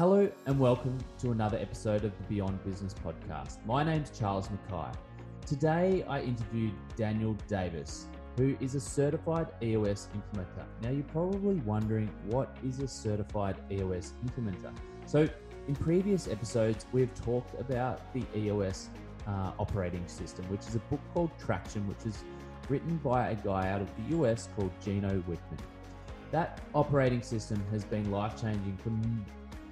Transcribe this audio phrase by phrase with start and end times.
[0.00, 3.58] Hello and welcome to another episode of the Beyond Business podcast.
[3.66, 4.96] My name's Charles Mackay.
[5.44, 8.06] Today I interviewed Daniel Davis,
[8.38, 10.64] who is a certified EOS implementer.
[10.80, 14.72] Now you're probably wondering what is a certified EOS implementer?
[15.04, 15.28] So
[15.68, 18.88] in previous episodes, we've talked about the EOS
[19.26, 22.24] uh, operating system, which is a book called Traction, which is
[22.70, 25.60] written by a guy out of the US called Gino Wickman.
[26.30, 28.88] That operating system has been life changing for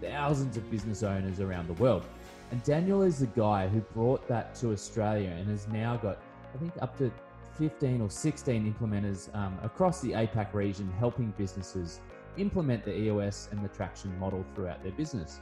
[0.00, 2.04] thousands of business owners around the world.
[2.50, 6.18] And Daniel is the guy who brought that to Australia and has now got,
[6.54, 7.12] I think, up to
[7.59, 12.00] 15 or 16 implementers um, across the APAC region helping businesses
[12.37, 15.40] implement the EOS and the traction model throughout their business.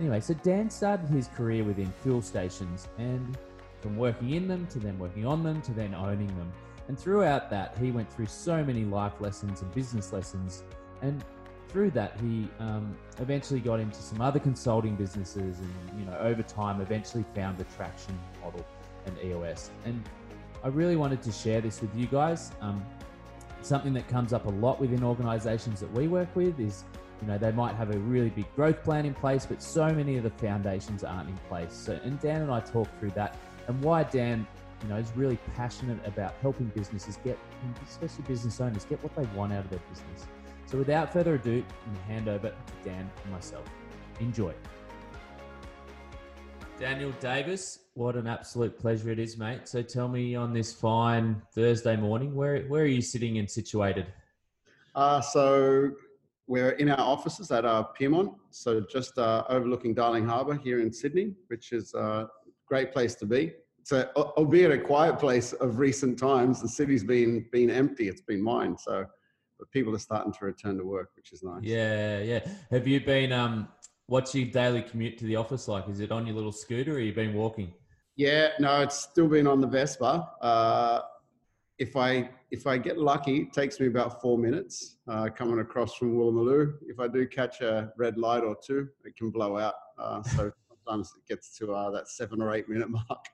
[0.00, 3.38] Anyway, so Dan started his career within fuel stations and
[3.80, 6.50] from working in them to then working on them to then owning them.
[6.88, 10.64] And throughout that, he went through so many life lessons and business lessons.
[11.02, 11.24] And
[11.74, 16.40] through that, he um, eventually got into some other consulting businesses and, you know, over
[16.40, 18.64] time, eventually found the traction model
[19.06, 19.72] and EOS.
[19.84, 20.02] And
[20.62, 22.52] I really wanted to share this with you guys.
[22.60, 22.86] Um,
[23.60, 26.84] something that comes up a lot within organizations that we work with is
[27.20, 30.16] you know, they might have a really big growth plan in place, but so many
[30.16, 31.72] of the foundations aren't in place.
[31.72, 34.46] So, and Dan and I talk through that and why Dan,
[34.82, 37.38] you know, is really passionate about helping businesses get,
[37.88, 40.28] especially business owners, get what they want out of their business.
[40.66, 43.64] So, without further ado, I'm hand over to Dan and myself.
[44.20, 44.54] Enjoy.
[46.78, 49.68] Daniel Davis, what an absolute pleasure it is, mate.
[49.68, 54.12] So, tell me on this fine Thursday morning, where where are you sitting and situated?
[54.94, 55.90] Uh, so
[56.46, 60.92] we're in our offices at uh, Pyrmont, so just uh, overlooking Darling Harbour here in
[60.92, 62.28] Sydney, which is a
[62.66, 63.52] great place to be.
[63.80, 66.62] It's a, albeit a quiet place of recent times.
[66.62, 68.78] The city's been been empty; it's been mined.
[68.80, 69.04] So,
[69.64, 71.62] but people are starting to return to work, which is nice.
[71.62, 72.40] Yeah, yeah.
[72.70, 73.32] Have you been?
[73.32, 73.68] Um,
[74.06, 75.88] what's your daily commute to the office like?
[75.88, 77.72] Is it on your little scooter, or you been walking?
[78.16, 80.30] Yeah, no, it's still been on the Vespa.
[80.40, 81.00] Uh,
[81.78, 85.94] if I if I get lucky, it takes me about four minutes uh, coming across
[85.94, 86.74] from Woolloomooloo.
[86.86, 89.74] If I do catch a red light or two, it can blow out.
[89.98, 93.24] Uh, so sometimes it gets to uh, that seven or eight minute mark.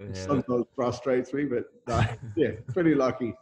[0.00, 0.12] Yeah.
[0.12, 1.66] Sometimes frustrates me, but
[2.36, 3.34] yeah, pretty lucky.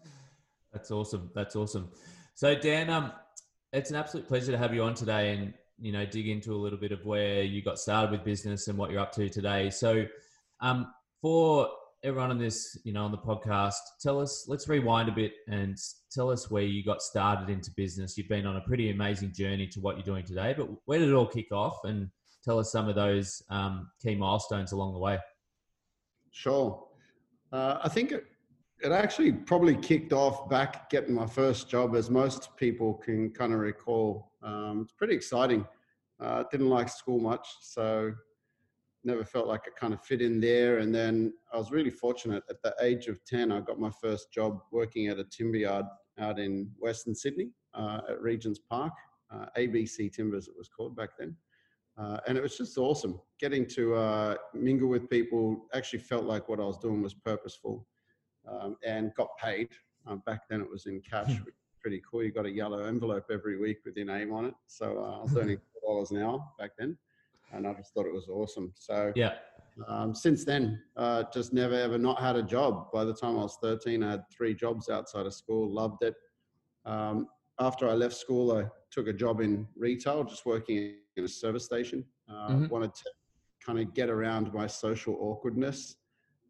[0.73, 1.31] That's awesome.
[1.35, 1.89] That's awesome.
[2.37, 3.13] So Dan, um,
[3.73, 6.57] it's an absolute pleasure to have you on today, and you know, dig into a
[6.59, 9.71] little bit of where you got started with business and what you're up to today.
[9.71, 10.05] So,
[10.61, 10.93] um,
[11.23, 11.71] for
[12.05, 15.79] everyone on this, you know, on the podcast, tell us, let's rewind a bit and
[16.13, 18.19] tell us where you got started into business.
[18.19, 21.09] You've been on a pretty amazing journey to what you're doing today, but where did
[21.09, 21.79] it all kick off?
[21.85, 22.11] And
[22.45, 25.19] tell us some of those um, key milestones along the way.
[26.33, 26.87] Sure.
[27.51, 28.13] Uh, I think
[28.83, 33.53] it, actually probably kicked off back getting my first job, as most people can kind
[33.53, 34.33] of recall.
[34.43, 35.67] Um, it's pretty exciting.
[36.21, 38.13] Uh, didn't like school much, so
[39.05, 40.79] never felt like I kind of fit in there.
[40.79, 44.33] And then I was really fortunate at the age of 10, I got my first
[44.33, 45.87] job working at a timber yard
[46.19, 48.93] out in Western Sydney uh, at Regent's Park,
[49.31, 51.37] uh, ABC Timbers, it was called back then.
[51.99, 55.67] Uh, and it was just awesome getting to uh, mingle with people.
[55.73, 57.87] Actually, felt like what I was doing was purposeful
[58.49, 59.69] um, and got paid.
[60.07, 61.45] Uh, back then, it was in cash, hmm.
[61.81, 62.23] pretty cool.
[62.23, 64.55] You got a yellow envelope every week with your name on it.
[64.67, 65.59] So uh, I was earning
[65.89, 66.97] $4 an hour back then
[67.53, 68.73] and I just thought it was awesome.
[68.75, 69.35] So yeah.
[69.89, 72.91] Um, since then, uh, just never ever not had a job.
[72.93, 75.71] By the time I was 13, I had three jobs outside of school.
[75.71, 76.15] Loved it.
[76.87, 77.29] Um,
[77.61, 81.65] after I left school, I took a job in retail, just working in a service
[81.65, 82.05] station.
[82.29, 82.69] Uh, mm-hmm.
[82.69, 83.11] Wanted to
[83.65, 85.97] kind of get around my social awkwardness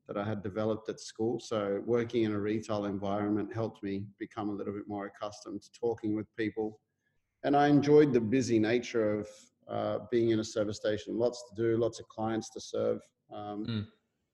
[0.09, 1.41] that I had developed at school.
[1.41, 5.71] So working in a retail environment helped me become a little bit more accustomed to
[5.73, 6.81] talking with people.
[7.45, 9.29] And I enjoyed the busy nature of
[9.69, 13.01] uh, being in a service station, lots to do, lots of clients to serve.
[13.35, 13.87] Um, mm.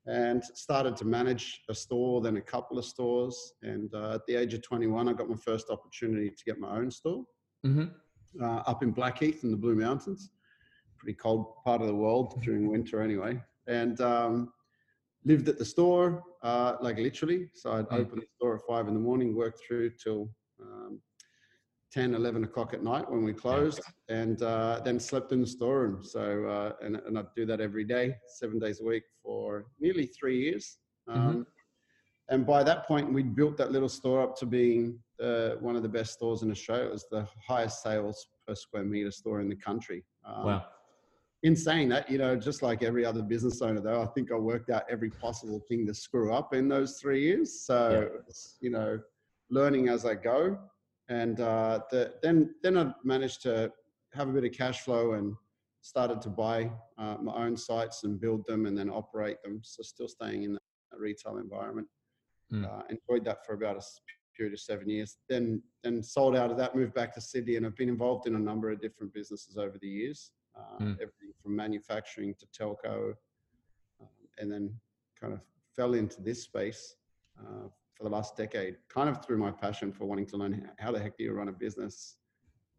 [0.05, 3.55] And started to manage a store, then a couple of stores.
[3.63, 6.77] And uh, at the age of 21, I got my first opportunity to get my
[6.77, 7.23] own store
[7.65, 7.85] mm-hmm.
[8.43, 10.31] uh, up in Blackheath in the Blue Mountains.
[10.99, 13.41] Pretty cold part of the world during winter, anyway.
[13.69, 14.53] And um,
[15.25, 17.49] lived at the store, uh, like literally.
[17.55, 18.01] So I'd mm.
[18.01, 20.29] open the store at five in the morning, work through till
[20.61, 21.01] um,
[21.93, 26.03] 10, 11 o'clock at night when we closed, and uh, then slept in the storeroom.
[26.03, 30.07] So, uh, and, and I'd do that every day, seven days a week for nearly
[30.07, 30.79] three years.
[31.09, 31.21] Mm-hmm.
[31.21, 31.43] Um, mm-hmm.
[32.29, 35.83] And by that point, we'd built that little store up to being uh, one of
[35.83, 36.87] the best stores in Australia.
[36.87, 40.03] It was the highest sales per square meter store in the country.
[40.25, 40.65] Um, wow.
[41.43, 44.37] In saying that, you know, just like every other business owner, though, I think I
[44.37, 47.63] worked out every possible thing to screw up in those three years.
[47.63, 48.33] So, yeah.
[48.61, 49.01] you know,
[49.51, 50.59] learning as I go
[51.09, 53.73] and uh, the, then then I managed to
[54.15, 55.35] have a bit of cash flow and
[55.81, 59.61] started to buy uh, my own sites and build them and then operate them.
[59.63, 61.89] So still staying in that retail environment.
[62.53, 62.65] Mm.
[62.65, 63.83] Uh, enjoyed that for about a
[64.37, 65.17] period of seven years.
[65.29, 68.37] Then then sold out of that, moved back to Sydney, and I've been involved in
[68.37, 70.31] a number of different businesses over the years.
[70.57, 70.95] Uh, mm.
[70.95, 73.15] Everything from manufacturing to telco,
[74.01, 74.09] um,
[74.39, 74.75] and then
[75.21, 75.41] kind of
[75.75, 76.97] fell into this space
[77.41, 80.93] uh, for the last decade, kind of through my passion for wanting to learn how
[80.93, 82.17] the heck do you run a business.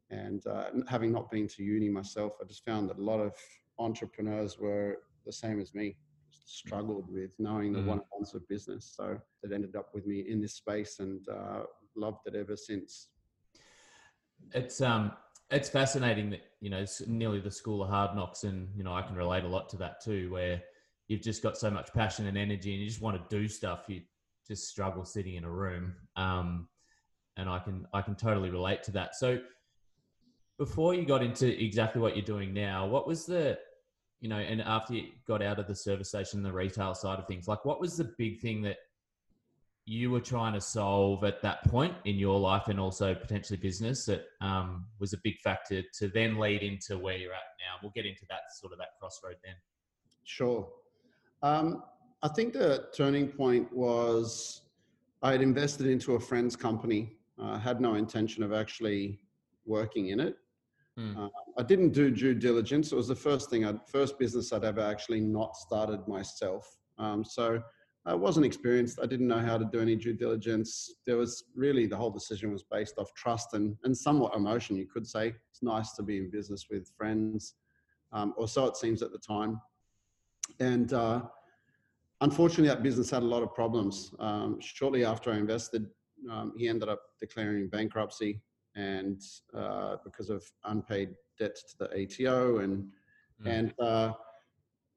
[0.09, 3.33] And uh, having not been to uni myself, I just found that a lot of
[3.79, 5.97] entrepreneurs were the same as me
[6.45, 7.85] struggled with knowing the mm.
[7.85, 8.93] one ones of business.
[8.95, 11.63] So it ended up with me in this space and uh,
[11.95, 13.07] loved it ever since.
[14.53, 15.13] It's um
[15.51, 18.93] it's fascinating that you know it's nearly the school of hard knocks, and you know
[18.93, 20.61] I can relate a lot to that too, where
[21.07, 23.85] you've just got so much passion and energy, and you just want to do stuff.
[23.87, 24.01] You
[24.47, 26.67] just struggle sitting in a room, um,
[27.37, 29.15] and I can I can totally relate to that.
[29.15, 29.39] So
[30.57, 33.57] before you got into exactly what you're doing now, what was the
[34.21, 37.27] you know, and after you got out of the service station, the retail side of
[37.27, 38.77] things, like what was the big thing that
[39.85, 44.05] you were trying to solve at that point in your life and also potentially business
[44.05, 47.79] that um, was a big factor to then lead into where you're at now?
[47.81, 49.55] We'll get into that sort of that crossroad then.
[50.23, 50.69] Sure.
[51.41, 51.83] Um,
[52.21, 54.61] I think the turning point was
[55.21, 57.17] I had invested into a friend's company.
[57.37, 59.19] I uh, had no intention of actually
[59.65, 60.37] working in it.
[60.97, 61.17] Mm.
[61.17, 62.91] Uh, I didn't do due diligence.
[62.91, 66.65] It was the first thing, I'd, first business I'd ever actually not started myself.
[66.97, 67.61] Um, so
[68.05, 68.99] I wasn't experienced.
[69.01, 70.95] I didn't know how to do any due diligence.
[71.05, 74.87] There was really the whole decision was based off trust and, and somewhat emotion, you
[74.87, 75.33] could say.
[75.51, 77.55] It's nice to be in business with friends,
[78.11, 79.61] um, or so it seems at the time.
[80.59, 81.21] And uh,
[82.19, 84.13] unfortunately, that business had a lot of problems.
[84.19, 85.87] Um, shortly after I invested,
[86.29, 88.41] um, he ended up declaring bankruptcy
[88.75, 89.21] and
[89.53, 92.83] uh, because of unpaid debts to the ATO and
[93.41, 93.47] mm.
[93.47, 94.13] and uh,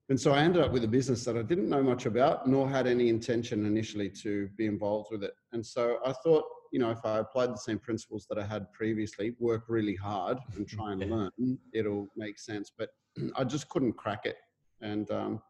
[0.08, 2.69] and so I ended up with a business that I didn't know much about, nor
[2.69, 5.32] had any intention initially to be involved with it.
[5.53, 8.73] And so I thought, you know, if I applied the same principles that I had
[8.73, 12.70] previously, work really hard and try and learn, it'll make sense.
[12.76, 12.91] But
[13.37, 14.37] I just couldn't crack it.
[14.81, 15.43] And um,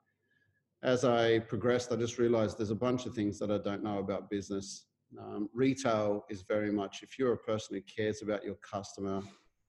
[0.83, 3.99] as I progressed, I just realized there's a bunch of things that I don't know
[3.99, 4.87] about business
[5.19, 9.23] um, retail is very much if you're a person who cares about your customer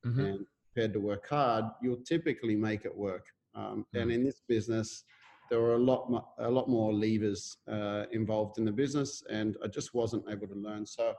[0.06, 0.19] mm-hmm.
[0.19, 3.25] and prepared to work hard, you'll typically make it work.
[3.57, 4.00] Um, mm-hmm.
[4.00, 5.04] And in this business,
[5.50, 9.57] there were a lot, mo- a lot more levers uh, involved in the business, and
[9.63, 10.86] I just wasn't able to learn.
[10.86, 11.13] So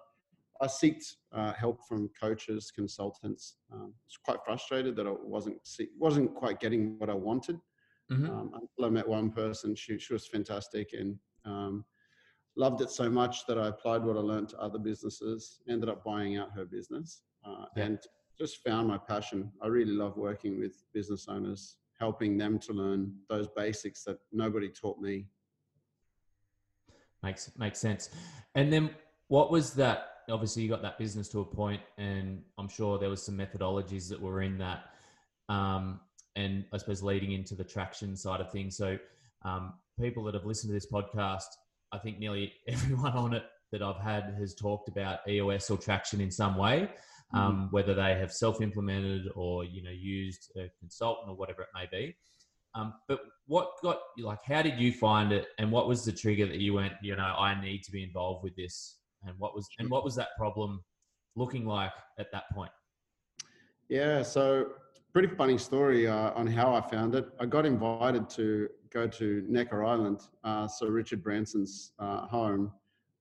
[0.61, 1.03] I sought
[1.33, 3.57] uh, help from coaches, consultants.
[3.73, 7.59] Um, I was quite frustrated that I wasn't see- wasn't quite getting what I wanted.
[8.11, 8.31] Mm-hmm.
[8.31, 11.85] Um, until I met one person, she, she was fantastic, and um,
[12.57, 16.05] loved it so much that I applied what I learned to other businesses, ended up
[16.05, 17.85] buying out her business, uh, yeah.
[17.85, 17.99] and
[18.39, 19.53] just found my passion.
[19.63, 24.69] I really love working with business owners, helping them to learn those basics that nobody
[24.69, 25.27] taught me.
[27.23, 28.11] Makes makes sense.
[28.55, 28.91] And then
[29.29, 30.09] what was that?
[30.31, 34.09] Obviously, you got that business to a point, and I'm sure there was some methodologies
[34.11, 34.85] that were in that.
[35.49, 36.01] Um,
[36.37, 38.77] and I suppose leading into the traction side of things.
[38.77, 38.99] So,
[39.45, 41.47] um, people that have listened to this podcast
[41.93, 46.21] I think nearly everyone on it that I've had has talked about EOS or traction
[46.21, 46.89] in some way.
[47.35, 51.87] Um, whether they have self-implemented or you know used a consultant or whatever it may
[51.91, 52.17] be.
[52.75, 54.41] Um, but what got you like?
[54.45, 56.93] How did you find it, and what was the trigger that you went?
[57.03, 60.15] You know, I need to be involved with this, and what was and what was
[60.17, 60.83] that problem
[61.37, 62.71] looking like at that point?
[63.89, 64.73] Yeah, so
[65.13, 67.27] pretty funny story uh, on how I found it.
[67.41, 72.73] I got invited to go to Necker Island, uh, Sir Richard Branson's uh, home,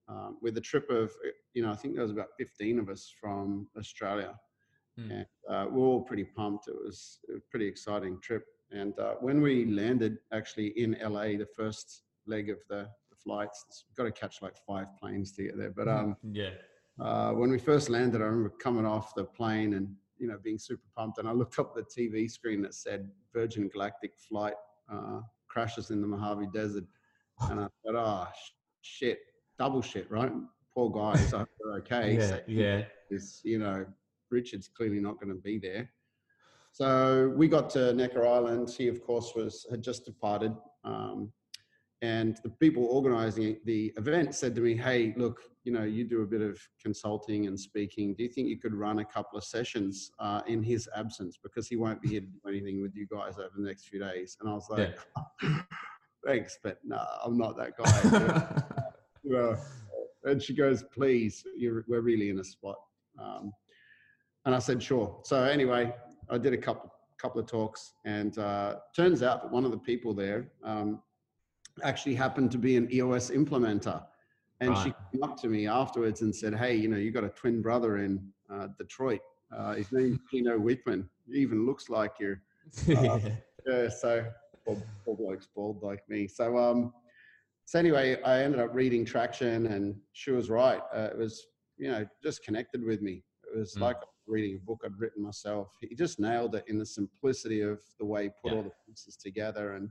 [0.09, 1.11] um, with a trip of,
[1.53, 4.35] you know, I think there was about 15 of us from Australia.
[4.99, 5.11] Mm.
[5.11, 6.67] And uh, we are all pretty pumped.
[6.67, 8.45] It was a pretty exciting trip.
[8.71, 13.85] And uh, when we landed actually in LA, the first leg of the, the flights,
[13.95, 15.71] got to catch like five planes to get there.
[15.71, 16.51] But um, yeah.
[16.99, 19.87] Uh, when we first landed, I remember coming off the plane and
[20.17, 23.69] you know being super pumped, and I looked up the TV screen that said Virgin
[23.69, 24.55] Galactic flight
[24.91, 26.85] uh, crashes in the Mojave Desert.
[27.41, 28.27] And I thought, oh,
[28.81, 29.19] shit,
[29.57, 30.31] double shit, right?
[30.73, 32.17] Poor guys, hope they're okay.
[32.17, 32.83] yeah, so, yeah.
[33.43, 33.85] You know,
[34.29, 35.89] Richard's clearly not going to be there.
[36.71, 38.69] So we got to Necker Island.
[38.69, 40.55] He, of course, was had just departed.
[40.83, 41.31] Um,
[42.03, 46.21] and the people organizing the event said to me, Hey, look, you know, you do
[46.21, 48.13] a bit of consulting and speaking.
[48.13, 51.39] Do you think you could run a couple of sessions uh, in his absence?
[51.41, 53.99] Because he won't be here to do anything with you guys over the next few
[53.99, 54.37] days.
[54.39, 54.99] And I was like,
[55.41, 55.61] yeah.
[56.25, 58.63] Thanks, but no, I'm not that guy.
[60.23, 62.77] and she goes, Please, we're really in a spot.
[63.19, 63.51] Um,
[64.45, 65.19] and I said, Sure.
[65.23, 65.93] So, anyway,
[66.29, 69.77] I did a couple couple of talks, and uh, turns out that one of the
[69.77, 71.01] people there um,
[71.83, 74.03] actually happened to be an EOS implementer.
[74.59, 74.83] And right.
[74.83, 77.61] she came up to me afterwards and said, "Hey, you know, you've got a twin
[77.61, 79.21] brother in uh, Detroit.
[79.55, 81.07] Uh, his name's Gino Wickman.
[81.27, 82.37] He even looks like you."
[82.95, 83.19] Uh,
[83.67, 83.89] yeah.
[83.89, 84.25] So,
[84.65, 86.27] poor, poor bloke's bald like me.
[86.27, 86.93] So, um,
[87.67, 90.79] so anyway, I ended up reading Traction, and she was right.
[90.95, 91.47] Uh, it was,
[91.77, 93.25] you know, just connected with me.
[93.53, 93.81] It was mm.
[93.81, 95.75] like reading a book I'd written myself.
[95.81, 98.57] He just nailed it in the simplicity of the way he put yeah.
[98.59, 99.89] all the pieces together and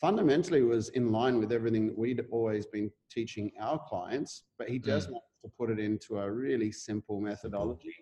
[0.00, 4.78] fundamentally was in line with everything that we'd always been teaching our clients, but he
[4.78, 5.12] just mm.
[5.12, 7.94] managed to put it into a really simple methodology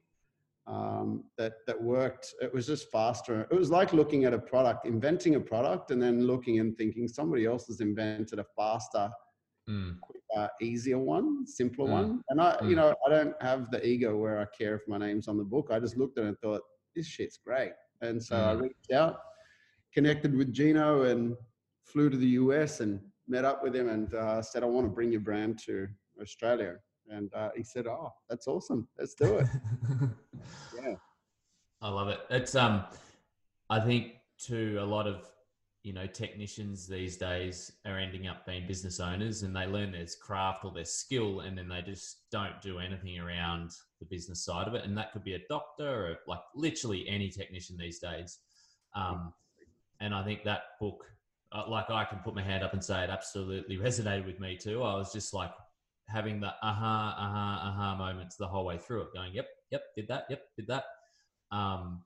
[0.66, 2.34] um, that that worked.
[2.40, 3.46] It was just faster.
[3.50, 7.08] It was like looking at a product, inventing a product, and then looking and thinking
[7.08, 9.10] somebody else has invented a faster,
[9.68, 9.98] mm.
[10.00, 11.90] quicker, easier one, simpler mm.
[11.90, 12.22] one.
[12.28, 12.70] And I, mm.
[12.70, 15.44] you know, I don't have the ego where I care if my name's on the
[15.44, 15.68] book.
[15.70, 16.62] I just looked at it and thought,
[16.94, 17.72] this shit's great.
[18.00, 18.62] And so I mm.
[18.62, 19.18] reached out,
[19.92, 21.36] connected with Gino, and
[21.84, 24.90] flew to the US and met up with him and uh, said, I want to
[24.90, 25.88] bring your brand to
[26.20, 26.76] Australia.
[27.10, 28.86] And uh, he said, Oh, that's awesome.
[28.98, 29.46] Let's do it.
[30.82, 30.94] yeah.
[31.82, 32.20] I love it.
[32.30, 32.84] It's, um,
[33.68, 34.14] I think
[34.46, 35.28] to a lot of,
[35.82, 40.06] you know, technicians these days are ending up being business owners and they learn their
[40.22, 44.68] craft or their skill and then they just don't do anything around the business side
[44.68, 44.84] of it.
[44.84, 48.38] And that could be a doctor or like literally any technician these days.
[48.94, 49.32] Um,
[50.00, 51.04] and I think that book
[51.52, 54.56] uh, like I can put my hand up and say it absolutely resonated with me
[54.56, 54.82] too.
[54.82, 55.50] I was just like
[56.12, 60.08] having the aha, aha, aha moments the whole way through it, going, yep, yep, did
[60.08, 60.84] that, yep, did that.
[61.52, 62.02] Um,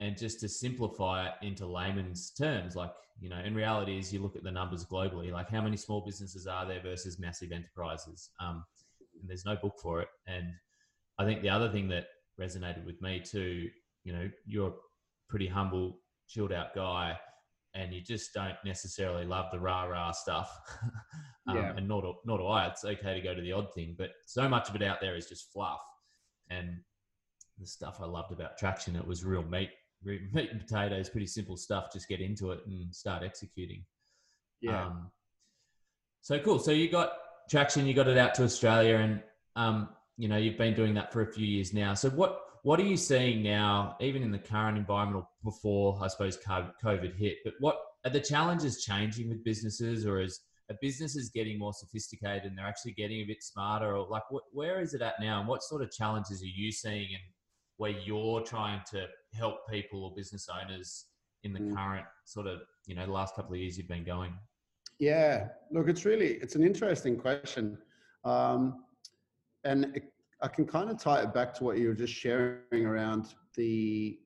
[0.00, 4.20] and just to simplify it into layman's terms, like, you know, in reality is you
[4.20, 8.30] look at the numbers globally, like how many small businesses are there versus massive enterprises?
[8.40, 8.64] Um,
[9.20, 10.08] and there's no book for it.
[10.26, 10.52] And
[11.18, 12.08] I think the other thing that
[12.38, 13.68] resonated with me too,
[14.04, 14.74] you know, you're a
[15.30, 15.98] pretty humble,
[16.28, 17.16] chilled out guy
[17.76, 20.58] and you just don't necessarily love the rah rah stuff.
[21.48, 21.72] um, yeah.
[21.76, 22.66] And nor do, nor do I.
[22.68, 25.16] It's okay to go to the odd thing, but so much of it out there
[25.16, 25.80] is just fluff.
[26.50, 26.78] And
[27.58, 29.70] the stuff I loved about traction, it was real meat,
[30.04, 31.92] meat and potatoes, pretty simple stuff.
[31.92, 33.84] Just get into it and start executing.
[34.60, 34.86] Yeah.
[34.86, 35.10] Um,
[36.22, 36.58] so cool.
[36.58, 37.12] So you got
[37.50, 39.22] traction, you got it out to Australia, and
[39.54, 41.94] um, you know you've been doing that for a few years now.
[41.94, 46.08] So what what are you seeing now, even in the current environment or before, I
[46.08, 47.36] suppose, COVID hit?
[47.44, 52.42] But what are the challenges changing with businesses, or is a businesses getting more sophisticated
[52.42, 55.38] and they're actually getting a bit smarter, or like wh- where is it at now,
[55.38, 57.22] and what sort of challenges are you seeing, and
[57.76, 61.04] where you're trying to help people or business owners
[61.44, 61.72] in the mm.
[61.72, 64.34] current sort of you know the last couple of years you've been going?
[64.98, 67.78] Yeah, look, it's really it's an interesting question.
[68.24, 68.82] Um,
[69.62, 72.84] and it, I can kind of tie it back to what you were just sharing
[72.84, 74.18] around the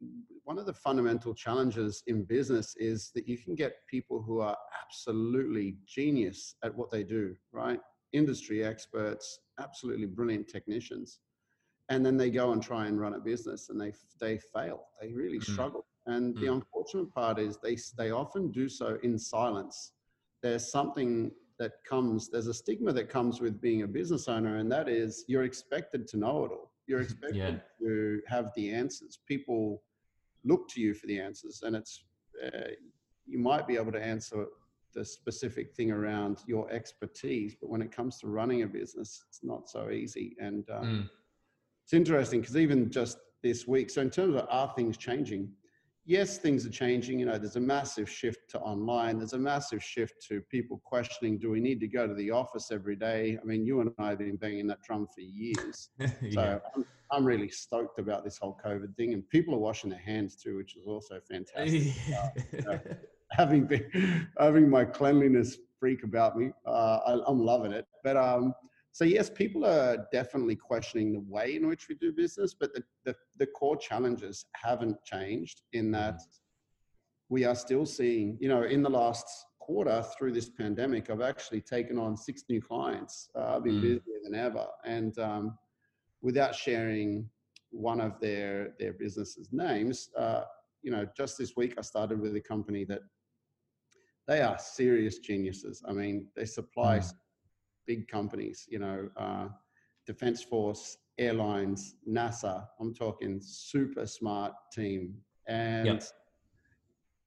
[0.44, 4.56] one of the fundamental challenges in business is that you can get people who are
[4.82, 7.78] absolutely genius at what they do, right?
[8.12, 11.20] Industry experts, absolutely brilliant technicians.
[11.88, 14.86] And then they go and try and run a business and they they fail.
[15.00, 15.52] They really mm-hmm.
[15.52, 15.86] struggle.
[16.06, 16.44] And mm-hmm.
[16.44, 19.92] the unfortunate part is they they often do so in silence.
[20.42, 24.72] There's something that comes there's a stigma that comes with being a business owner and
[24.72, 27.86] that is you're expected to know it all you're expected yeah.
[27.86, 29.82] to have the answers people
[30.44, 32.04] look to you for the answers and it's
[32.44, 32.70] uh,
[33.26, 34.46] you might be able to answer
[34.94, 39.44] the specific thing around your expertise but when it comes to running a business it's
[39.44, 41.10] not so easy and um, mm.
[41.84, 45.52] it's interesting because even just this week so in terms of are things changing
[46.10, 47.20] yes, things are changing.
[47.20, 49.18] You know, there's a massive shift to online.
[49.18, 52.72] There's a massive shift to people questioning, do we need to go to the office
[52.72, 53.38] every day?
[53.40, 55.90] I mean, you and I have been banging that drum for years.
[56.20, 56.32] yeah.
[56.32, 59.14] So I'm, I'm, really stoked about this whole COVID thing.
[59.14, 61.92] And people are washing their hands too, which is also fantastic.
[62.18, 62.80] uh, you know,
[63.30, 67.86] having been, having my cleanliness freak about me, uh, I, am loving it.
[68.02, 68.52] But um,
[68.92, 72.82] so yes, people are definitely questioning the way in which we do business, but the,
[73.04, 76.26] the, the core challenges haven't changed in that mm.
[77.28, 79.26] we are still seeing, you know, in the last
[79.60, 83.28] quarter through this pandemic, I've actually taken on six new clients.
[83.36, 83.82] Uh, I've been mm.
[83.82, 84.66] busier than ever.
[84.84, 85.56] And um,
[86.20, 87.30] without sharing
[87.70, 90.42] one of their, their businesses' names, uh,
[90.82, 93.02] you know, just this week I started with a company that
[94.26, 95.82] they are serious geniuses.
[95.86, 97.12] I mean, they supply mm
[97.90, 99.48] big companies, you know, uh,
[100.06, 102.64] Defense Force, airlines, NASA.
[102.78, 105.16] I'm talking super smart team.
[105.48, 106.04] And yep.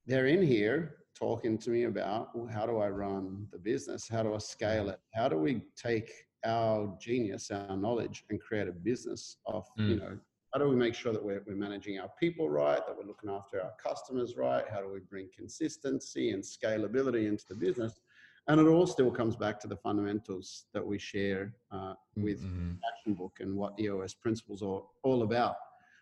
[0.07, 4.07] they're in here talking to me about well, how do I run the business?
[4.07, 4.99] How do I scale it?
[5.13, 6.09] How do we take
[6.45, 9.89] our genius, our knowledge, and create a business of, mm.
[9.89, 10.17] you know,
[10.53, 13.29] how do we make sure that we're, we're managing our people right, that we're looking
[13.29, 14.63] after our customers right?
[14.71, 17.99] How do we bring consistency and scalability into the business?
[18.47, 22.77] And it all still comes back to the fundamentals that we share uh, with Mhm.
[22.91, 25.55] Action Book and what EOS principles are all about,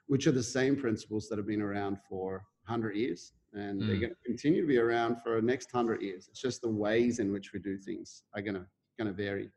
[0.08, 4.02] which are the same principles that have been around for 100 years and they're Mm.
[4.02, 6.28] going to continue to be around for the next 100 years.
[6.30, 8.68] It's just the ways in which we do things are going to
[8.98, 9.52] going to vary.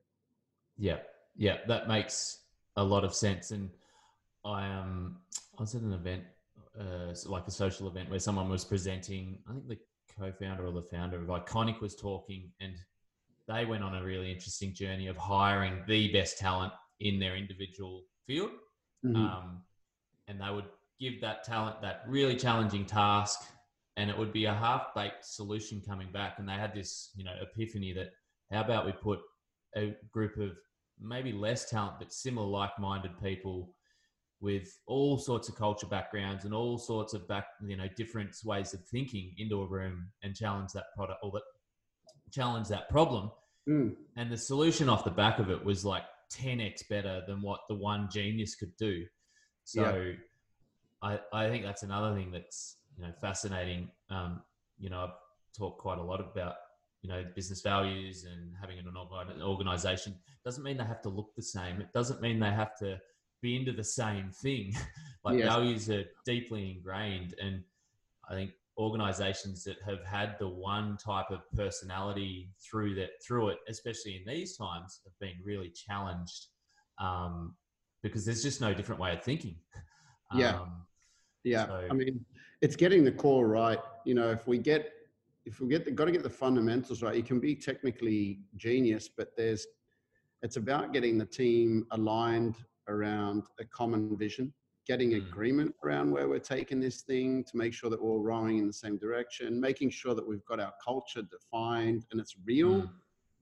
[0.78, 1.00] Yeah,
[1.36, 2.44] yeah, that makes
[2.76, 3.50] a lot of sense.
[3.50, 3.70] And
[4.44, 5.20] I um,
[5.58, 6.24] I was at an event,
[6.78, 9.42] uh, like a social event, where someone was presenting.
[9.46, 9.78] I think the
[10.18, 12.74] co-founder or the founder of Iconic was talking, and
[13.48, 18.04] they went on a really interesting journey of hiring the best talent in their individual
[18.26, 18.50] field.
[19.04, 19.16] Mhm.
[19.16, 19.62] um,
[20.28, 20.64] and they would
[20.98, 23.40] give that talent that really challenging task
[23.96, 27.34] and it would be a half-baked solution coming back and they had this you know
[27.42, 28.12] epiphany that
[28.50, 29.20] how about we put
[29.76, 30.52] a group of
[31.00, 33.74] maybe less talent but similar like-minded people
[34.44, 38.74] with all sorts of culture backgrounds and all sorts of back you know different ways
[38.74, 41.42] of thinking into a room and challenge that product or that
[42.30, 43.30] challenge that problem.
[43.66, 43.96] Mm.
[44.18, 46.02] and the solution off the back of it was like
[46.34, 49.06] 10x better than what the one genius could do.
[49.64, 50.12] So
[51.00, 53.88] I, I think that's another thing that's you know fascinating.
[54.10, 54.42] Um,
[54.78, 55.16] you know i've
[55.56, 56.56] talked quite a lot about
[57.00, 60.14] you know business values and having an organization.
[60.44, 61.80] Doesn't mean they have to look the same.
[61.80, 63.00] It doesn't mean they have to
[63.44, 64.74] be into the same thing
[65.24, 67.62] like values are deeply ingrained and
[68.30, 73.58] i think organizations that have had the one type of personality through that through it
[73.68, 76.46] especially in these times have been really challenged
[76.98, 77.54] um,
[78.02, 79.56] because there's just no different way of thinking
[80.34, 80.60] Yeah.
[80.60, 80.86] um,
[81.44, 82.24] Yeah, So- I mean,
[82.62, 83.78] it's getting the core right.
[84.06, 84.82] You know, if we get
[85.44, 88.22] if we get the got to get the fundamentals right, you can be technically
[88.56, 89.66] genius, but there's
[90.44, 92.56] it's about getting the team aligned
[92.88, 94.52] around a common vision,
[94.86, 95.26] getting Mm.
[95.28, 98.66] agreement around where we're taking this thing to make sure that we're all rowing in
[98.66, 102.82] the same direction, making sure that we've got our culture defined and it's real.
[102.82, 102.90] Mm.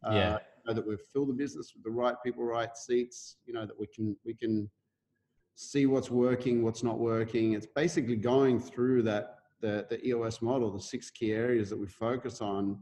[0.05, 0.35] Yeah.
[0.35, 3.37] Uh, know, that we've filled the business with the right people, right seats.
[3.47, 4.71] You know that we can we can
[5.55, 7.53] see what's working, what's not working.
[7.53, 11.87] It's basically going through that the the EOS model, the six key areas that we
[11.87, 12.81] focus on.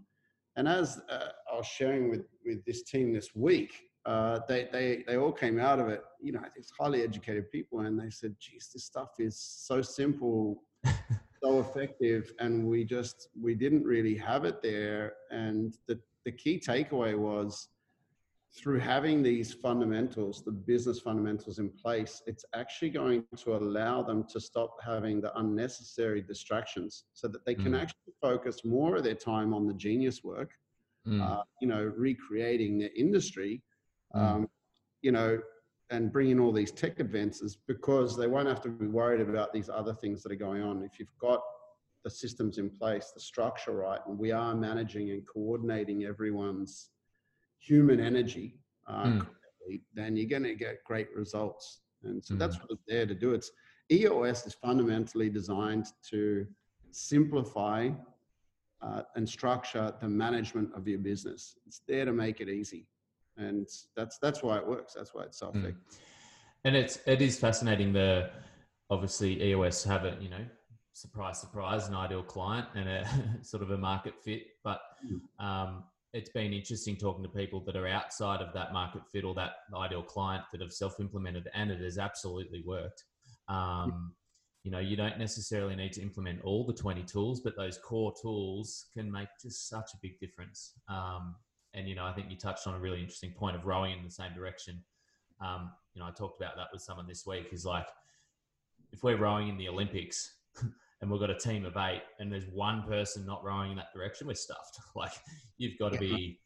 [0.56, 5.04] And as uh, I was sharing with with this team this week, uh, they they
[5.06, 6.02] they all came out of it.
[6.20, 10.62] You know, these highly educated people, and they said, "Geez, this stuff is so simple."
[11.42, 16.60] so effective and we just we didn't really have it there and the the key
[16.60, 17.68] takeaway was
[18.54, 24.24] through having these fundamentals the business fundamentals in place it's actually going to allow them
[24.28, 27.82] to stop having the unnecessary distractions so that they can Mm.
[27.82, 30.50] actually focus more of their time on the genius work
[31.06, 31.20] Mm.
[31.22, 33.62] uh, you know recreating their industry.
[34.14, 34.48] Um,
[35.02, 35.40] you know
[35.90, 39.52] and bring in all these tech advances because they won't have to be worried about
[39.52, 40.84] these other things that are going on.
[40.84, 41.40] If you've got
[42.04, 46.90] the systems in place, the structure right, and we are managing and coordinating everyone's
[47.58, 49.26] human energy, uh, Mm.
[49.92, 51.82] then you're going to get great results.
[52.04, 52.38] And so Mm.
[52.38, 53.34] that's what it's there to do.
[53.34, 53.50] It's
[53.90, 56.46] EOS is fundamentally designed to
[56.92, 57.90] simplify
[58.80, 61.58] uh, and structure the management of your business.
[61.66, 62.86] It's there to make it easy
[63.36, 63.66] and
[63.96, 64.94] that's that's why it works.
[64.94, 65.74] That's why it's so Mm.
[66.64, 68.30] and it's it is fascinating the
[68.90, 70.44] obviously eos have a you know
[70.92, 73.04] surprise surprise an ideal client and a
[73.42, 75.44] sort of a market fit but Mm.
[75.44, 79.32] um, it's been interesting talking to people that are outside of that market fit or
[79.34, 83.04] that ideal client that have self-implemented and it has absolutely worked
[83.48, 84.12] um,
[84.64, 88.12] you know you don't necessarily need to implement all the 20 tools but those core
[88.20, 91.34] tools can make just such a big difference um,
[91.74, 94.04] and you know i think you touched on a really interesting point of rowing in
[94.04, 94.82] the same direction
[95.40, 97.48] um, you know, I talked about that with someone this week.
[97.52, 97.86] Is like,
[98.92, 100.36] if we're rowing in the Olympics
[101.00, 103.92] and we've got a team of eight, and there's one person not rowing in that
[103.94, 104.78] direction, we're stuffed.
[104.94, 105.12] Like,
[105.56, 106.40] you've got to be,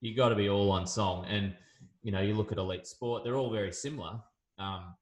[0.00, 1.26] you've got to be all on song.
[1.28, 1.54] And
[2.02, 4.20] you know, you look at elite sport; they're all very similar.
[4.58, 4.94] Um,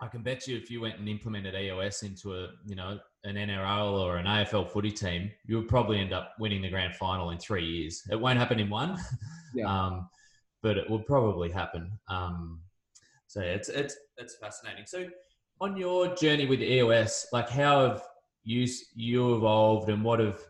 [0.00, 3.36] I can bet you, if you went and implemented EOS into a, you know, an
[3.36, 7.30] NRL or an AFL footy team, you would probably end up winning the grand final
[7.30, 8.02] in three years.
[8.10, 8.98] It won't happen in one.
[9.54, 9.72] Yeah.
[9.86, 10.10] Um,
[10.62, 11.90] but it will probably happen.
[12.08, 12.60] Um,
[13.26, 14.84] so yeah, it's it's it's fascinating.
[14.84, 15.08] So
[15.62, 18.02] on your journey with EOS, like how have
[18.44, 20.40] you you evolved, and what have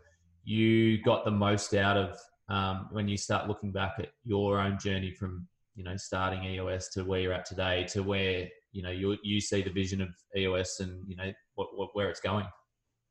[0.43, 4.77] you got the most out of um, when you start looking back at your own
[4.79, 8.91] journey from you know starting EOS to where you're at today to where you know
[8.91, 12.45] you you see the vision of EOS and you know what, what where it's going.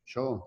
[0.05, 0.43] Sure.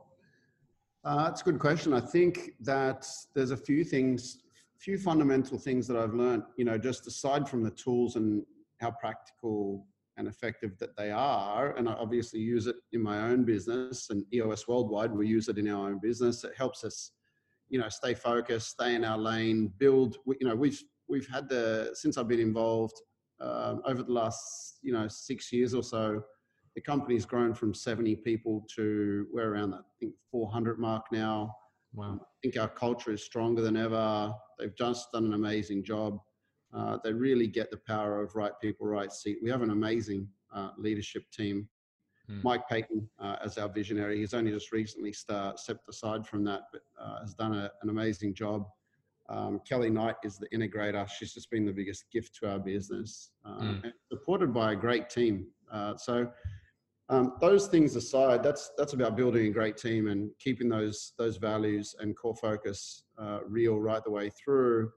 [1.03, 1.93] Uh, that's a good question.
[1.93, 4.39] I think that there's a few things,
[4.77, 6.43] few fundamental things that I've learned.
[6.57, 8.43] You know, just aside from the tools and
[8.79, 9.85] how practical
[10.17, 14.25] and effective that they are, and I obviously use it in my own business and
[14.33, 16.43] EOS Worldwide, we use it in our own business.
[16.43, 17.11] It helps us,
[17.69, 20.17] you know, stay focused, stay in our lane, build.
[20.25, 23.01] You know, we've we've had the since I've been involved
[23.41, 26.23] um, over the last you know six years or so.
[26.75, 31.56] The company's grown from 70 people to we're around that I think 400 mark now.
[31.93, 32.19] Wow.
[32.21, 34.34] I think our culture is stronger than ever.
[34.60, 36.19] They've just done an amazing job.
[36.73, 39.39] Uh, they really get the power of right people, right seat.
[39.41, 41.67] We have an amazing uh, leadership team.
[42.28, 42.41] Hmm.
[42.43, 44.19] Mike Paton uh, as our visionary.
[44.19, 47.89] He's only just recently start, stepped aside from that, but uh, has done a, an
[47.89, 48.67] amazing job.
[49.29, 51.07] Um, Kelly Knight is the integrator.
[51.07, 53.83] She's just been the biggest gift to our business, uh, Mm.
[53.83, 55.51] and supported by a great team.
[55.71, 56.31] Uh, so,
[57.09, 61.37] um, those things aside, that's that's about building a great team and keeping those those
[61.37, 64.91] values and core focus uh, real right the way through.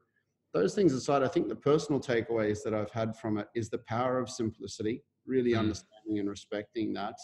[0.54, 3.78] Those things aside, I think the personal takeaways that I've had from it is the
[3.78, 5.58] power of simplicity, really Mm.
[5.60, 7.18] understanding and respecting that.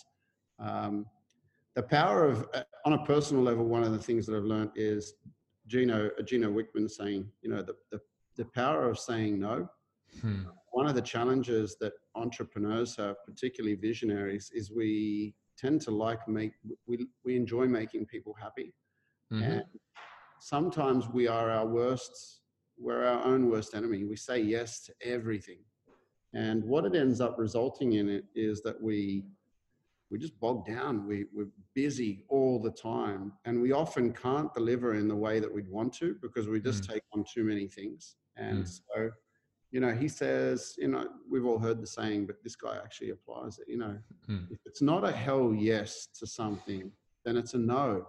[0.58, 1.06] Um,
[1.74, 4.72] the power of, uh, on a personal level, one of the things that I've learned
[4.74, 5.14] is
[5.68, 8.00] Gino, Gino Wickman saying, you know, the, the,
[8.36, 9.68] the power of saying no.
[10.20, 10.44] Hmm.
[10.72, 16.52] One of the challenges that entrepreneurs have, particularly visionaries, is we tend to like make,
[16.86, 18.74] we, we enjoy making people happy.
[19.32, 19.42] Mhm.
[19.42, 19.64] And
[20.40, 22.40] sometimes we are our worst,
[22.78, 24.04] we're our own worst enemy.
[24.04, 25.58] We say yes to everything.
[26.32, 29.24] And what it ends up resulting in it is that we
[30.10, 31.06] we just bog down.
[31.06, 33.32] We, we're busy all the time.
[33.44, 36.84] And we often can't deliver in the way that we'd want to because we just
[36.84, 38.16] take on too many things.
[38.36, 38.68] And Mm.
[38.94, 39.10] so,
[39.70, 43.10] you know, he says, you know, we've all heard the saying, but this guy actually
[43.10, 43.68] applies it.
[43.68, 44.50] You know, Mm.
[44.50, 46.90] if it's not a hell yes to something,
[47.24, 48.06] then it's a no.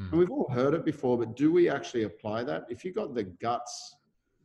[0.00, 0.10] Mm.
[0.10, 2.66] And we've all heard it before, but do we actually apply that?
[2.68, 3.94] If you got the guts,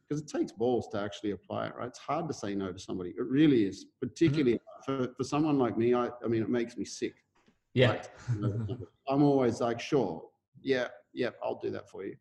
[0.08, 1.88] because it takes balls to actually apply it, right?
[1.88, 3.12] It's hard to say no to somebody.
[3.18, 5.94] It really is, particularly for, for someone like me.
[5.94, 7.16] I, I mean, it makes me sick.
[7.74, 7.92] Yeah.
[7.92, 8.10] Right?
[9.10, 10.24] I'm always like, sure,
[10.62, 12.16] yeah, yeah, I'll do that for you.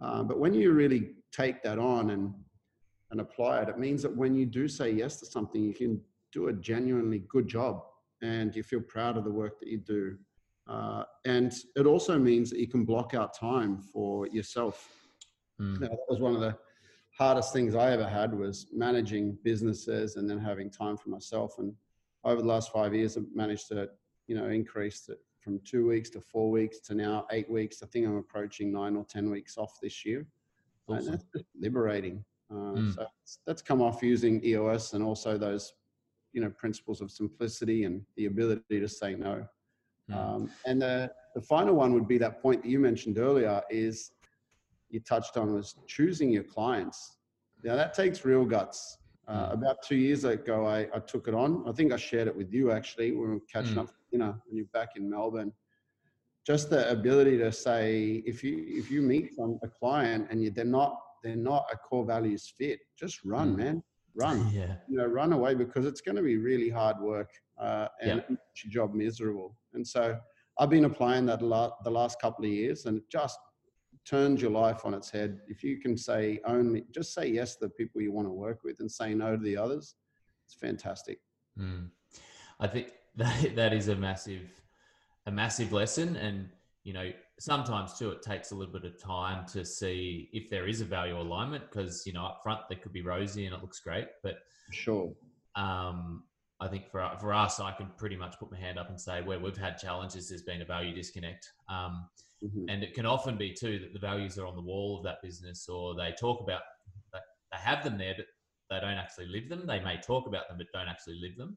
[0.00, 2.34] Um, but when you really take that on and
[3.10, 6.00] and apply it, it means that when you do say yes to something, you can
[6.32, 7.82] do a genuinely good job,
[8.22, 10.16] and you feel proud of the work that you do.
[10.66, 14.88] Uh, and it also means that you can block out time for yourself.
[15.60, 15.80] Mm.
[15.80, 16.56] Now, that was one of the
[17.22, 21.58] hardest things I ever had was managing businesses and then having time for myself.
[21.58, 21.72] And
[22.24, 23.88] over the last five years, I've managed to,
[24.26, 27.80] you know, increase it from two weeks to four weeks to now eight weeks.
[27.82, 30.26] I think I'm approaching nine or 10 weeks off this year.
[30.88, 31.12] And Awesome.
[31.32, 32.24] that's liberating.
[32.50, 32.90] Uh, Mm.
[32.94, 35.72] So that's- that's come off using EOS and also those,
[36.32, 39.46] you know, principles of simplicity and the ability to say no.
[40.10, 40.14] Mm.
[40.16, 44.12] Um, and the, the final one would be that point that you mentioned earlier is
[44.92, 47.16] you touched on was choosing your clients.
[47.64, 48.98] Now that takes real guts.
[49.28, 49.52] Uh, Mm.
[49.54, 51.64] About two years ago, I, I took it on.
[51.68, 53.12] I think I shared it with you actually.
[53.12, 53.82] When we were catching Mm.
[53.82, 55.52] up, you know, when you're back in Melbourne.
[56.44, 60.50] Just the ability to say, if you if you meet some, a client and you,
[60.50, 63.56] they're not they're not a core values fit, just run, Mm.
[63.58, 63.82] man,
[64.14, 64.74] run Yeah.
[64.88, 68.36] you know, run away because it's going to be really hard work uh, and Yeah.
[68.64, 69.56] your job miserable.
[69.72, 70.18] And so
[70.58, 73.38] I've been applying that a lot the last couple of years and it just
[74.04, 75.40] turns your life on its head.
[75.48, 78.64] If you can say only, just say yes to the people you want to work
[78.64, 79.94] with and say no to the others,
[80.46, 81.20] it's fantastic.
[81.58, 81.88] Mm.
[82.60, 84.48] I think that that is a massive,
[85.26, 86.48] a massive lesson, and
[86.84, 90.66] you know sometimes too it takes a little bit of time to see if there
[90.66, 93.60] is a value alignment because you know up front they could be rosy and it
[93.60, 94.38] looks great, but
[94.70, 95.12] Sure.
[95.54, 96.24] um,
[96.60, 99.22] I think for for us I can pretty much put my hand up and say
[99.22, 101.52] where we've had challenges, there's been a value disconnect.
[101.68, 102.08] Um,
[102.42, 102.66] Mhm.
[102.68, 105.22] and it can often be too that the values are on the wall of that
[105.22, 106.62] business or they talk about
[107.12, 108.26] that they have them there but
[108.70, 111.56] they don't actually live them they may talk about them but don't actually live them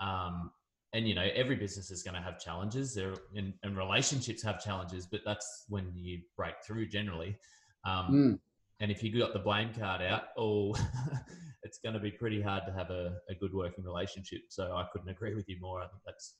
[0.00, 0.50] um,
[0.92, 4.62] and you know every business is going to have challenges there and, and relationships have
[4.62, 7.36] challenges but that's when you break through generally
[7.84, 8.40] um, Mm.
[8.80, 10.74] and if you got the blame card out oh
[11.62, 14.86] it's going to be pretty hard to have a, a good working relationship so i
[14.92, 16.36] couldn't agree with you more i think that's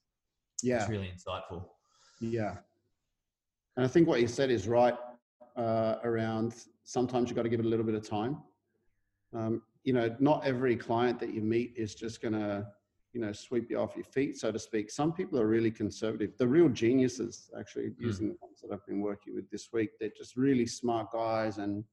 [0.62, 0.78] Yeah.
[0.78, 1.66] that's really insightful
[2.20, 2.56] Yeah.
[3.76, 4.94] And I think what you said is right
[5.56, 8.38] uh, around sometimes you've got to give it a little bit of time.
[9.34, 12.66] Um, you know, not every client that you meet is just going to,
[13.12, 14.90] you know, sweep you off your feet, so to speak.
[14.90, 16.36] Some people are really conservative.
[16.38, 20.10] The real geniuses, actually, using the ones that I've been working with this week, they're
[20.16, 21.58] just really smart guys.
[21.58, 21.84] And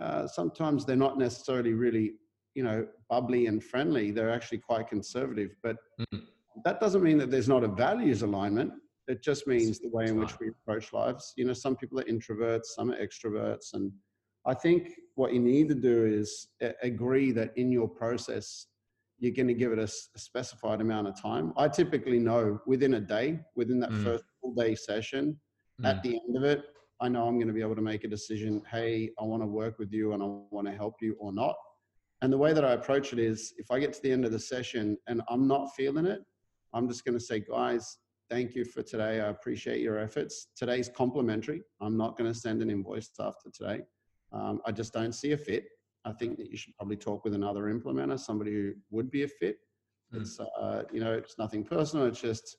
[0.00, 2.14] uh, sometimes they're not necessarily really,
[2.54, 4.10] you know, bubbly and friendly.
[4.10, 5.56] They're actually quite conservative.
[5.62, 6.22] But Mm.
[6.64, 8.72] that doesn't mean that there's not a values alignment.
[9.08, 11.32] It just means the way in which we approach lives.
[11.36, 13.74] You know, some people are introverts, some are extroverts.
[13.74, 13.92] And
[14.46, 16.48] I think what you need to do is
[16.82, 18.66] agree that in your process,
[19.18, 21.52] you're going to give it a, a, specified amount of time.
[21.56, 24.02] I typically know within a day, within that mm.
[24.02, 25.38] first full day session,
[25.80, 25.86] mm.
[25.86, 26.64] at the end of it,
[27.00, 28.62] I know I'm going to be able to make a decision.
[28.70, 31.54] Hey, I want to work with you and I want to help you or not.
[32.20, 34.32] And the way that I approach it is if I get to the end of
[34.32, 36.20] the session and I'm not feeling it,
[36.72, 37.98] I'm just going to say, guys,
[38.32, 39.20] thank you for today.
[39.20, 40.48] I appreciate your efforts.
[40.56, 41.60] Today's complimentary.
[41.82, 43.82] I'm not going to send an invoice after today.
[44.32, 45.66] Um, I just don't see a fit.
[46.06, 49.28] I think that you should probably talk with another implementer, somebody who would be a
[49.28, 49.58] fit.
[50.14, 50.22] Mm.
[50.22, 52.06] It's uh, you know, it's nothing personal.
[52.06, 52.56] It's just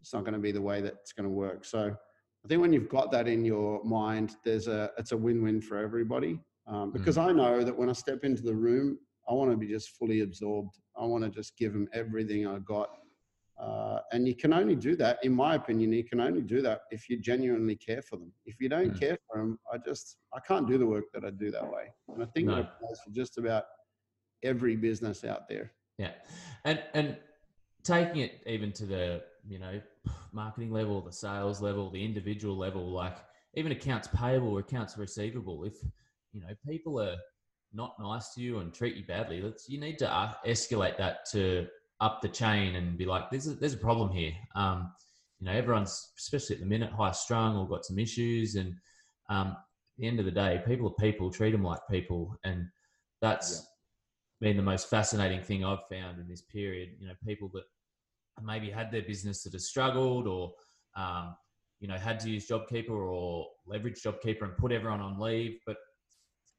[0.00, 1.64] it's not going to be the way that it's going to work.
[1.64, 1.94] So
[2.44, 5.78] I think when you've got that in your mind, there's a it's a win-win for
[5.78, 6.40] everybody.
[6.66, 7.28] Um, because mm.
[7.28, 8.98] I know that when I step into the room,
[9.28, 10.74] I want to be just fully absorbed.
[11.00, 12.88] I want to just give them everything I got.
[13.58, 16.82] Uh, and you can only do that, in my opinion, you can only do that
[16.90, 18.32] if you genuinely care for them.
[18.46, 18.98] If you don't mm.
[18.98, 21.92] care for them, I just, I can't do the work that I do that way.
[22.08, 22.56] And I think no.
[22.56, 23.64] that applies for just about
[24.42, 25.72] every business out there.
[25.98, 26.12] Yeah.
[26.64, 27.16] And, and
[27.84, 29.80] taking it even to the, you know,
[30.32, 33.18] marketing level, the sales level, the individual level, like
[33.54, 35.74] even accounts payable or accounts receivable, if,
[36.32, 37.16] you know, people are
[37.72, 40.06] not nice to you and treat you badly, let's, you need to
[40.44, 41.68] escalate that to
[42.00, 44.32] up the chain and be like, there's a, there's a problem here.
[44.54, 44.92] Um,
[45.40, 48.54] you know, everyone's, especially at the minute, high strung or got some issues.
[48.56, 48.74] And
[49.30, 49.56] um, at
[49.98, 52.36] the end of the day, people are people, treat them like people.
[52.44, 52.66] And
[53.20, 53.52] that's
[54.40, 54.48] yeah.
[54.48, 56.90] been the most fascinating thing I've found in this period.
[56.98, 57.64] You know, people that
[58.42, 60.52] maybe had their business that has struggled or,
[60.96, 61.36] um,
[61.80, 65.58] you know, had to use JobKeeper or leverage JobKeeper and put everyone on leave.
[65.66, 65.76] But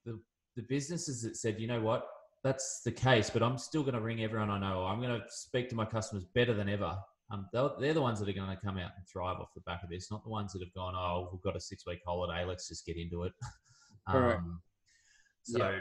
[0.06, 0.19] the,
[0.56, 2.08] the businesses that said, you know what,
[2.45, 4.86] that's the case, but I'm still going to ring everyone I know.
[4.86, 6.95] I'm going to speak to my customers better than ever.
[7.31, 9.81] Um, they're the ones that are going to come out and thrive off the back
[9.84, 12.45] of this, not the ones that have gone, oh, we've got a six week holiday.
[12.45, 13.34] Let's just get into it.
[14.08, 14.62] Um,
[15.41, 15.79] so yeah.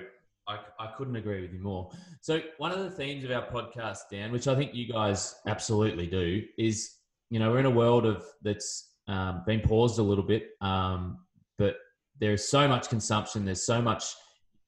[0.48, 1.90] I, I couldn't agree with you more.
[2.22, 6.06] So one of the themes of our podcast, Dan, which I think you guys absolutely
[6.06, 6.90] do, is
[7.28, 11.18] you know we're in a world of that's um, been paused a little bit, um,
[11.58, 11.76] but
[12.18, 13.44] there's so much consumption.
[13.44, 14.04] There's so much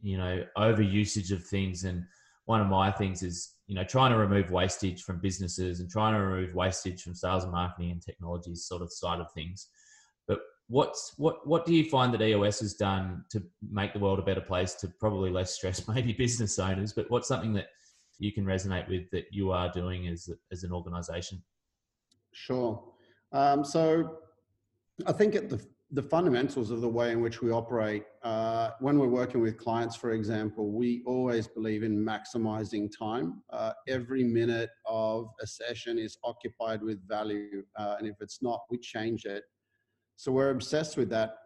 [0.00, 1.84] you know over usage of things.
[1.84, 2.04] And
[2.44, 6.14] one of my things is you know trying to remove wastage from businesses and trying
[6.14, 9.68] to remove wastage from sales and marketing and technology sort of side of things.
[10.28, 14.18] But what's what what do you find that eos has done to make the world
[14.18, 16.92] a better place to probably less stress maybe business owners?
[16.92, 17.68] But what's something that
[18.18, 21.42] you can resonate with that you are doing as as an organization?
[22.32, 22.82] Sure.
[23.32, 24.18] Um, so
[25.06, 25.60] i think at the
[25.92, 28.02] the fundamentals of the way in which we operate.
[28.24, 33.42] Uh, when we're working with clients, for example, we always believe in maximizing time.
[33.50, 38.62] Uh, every minute of a session is occupied with value, uh, and if it's not,
[38.68, 39.44] we change it.
[40.16, 41.36] So we're obsessed with that.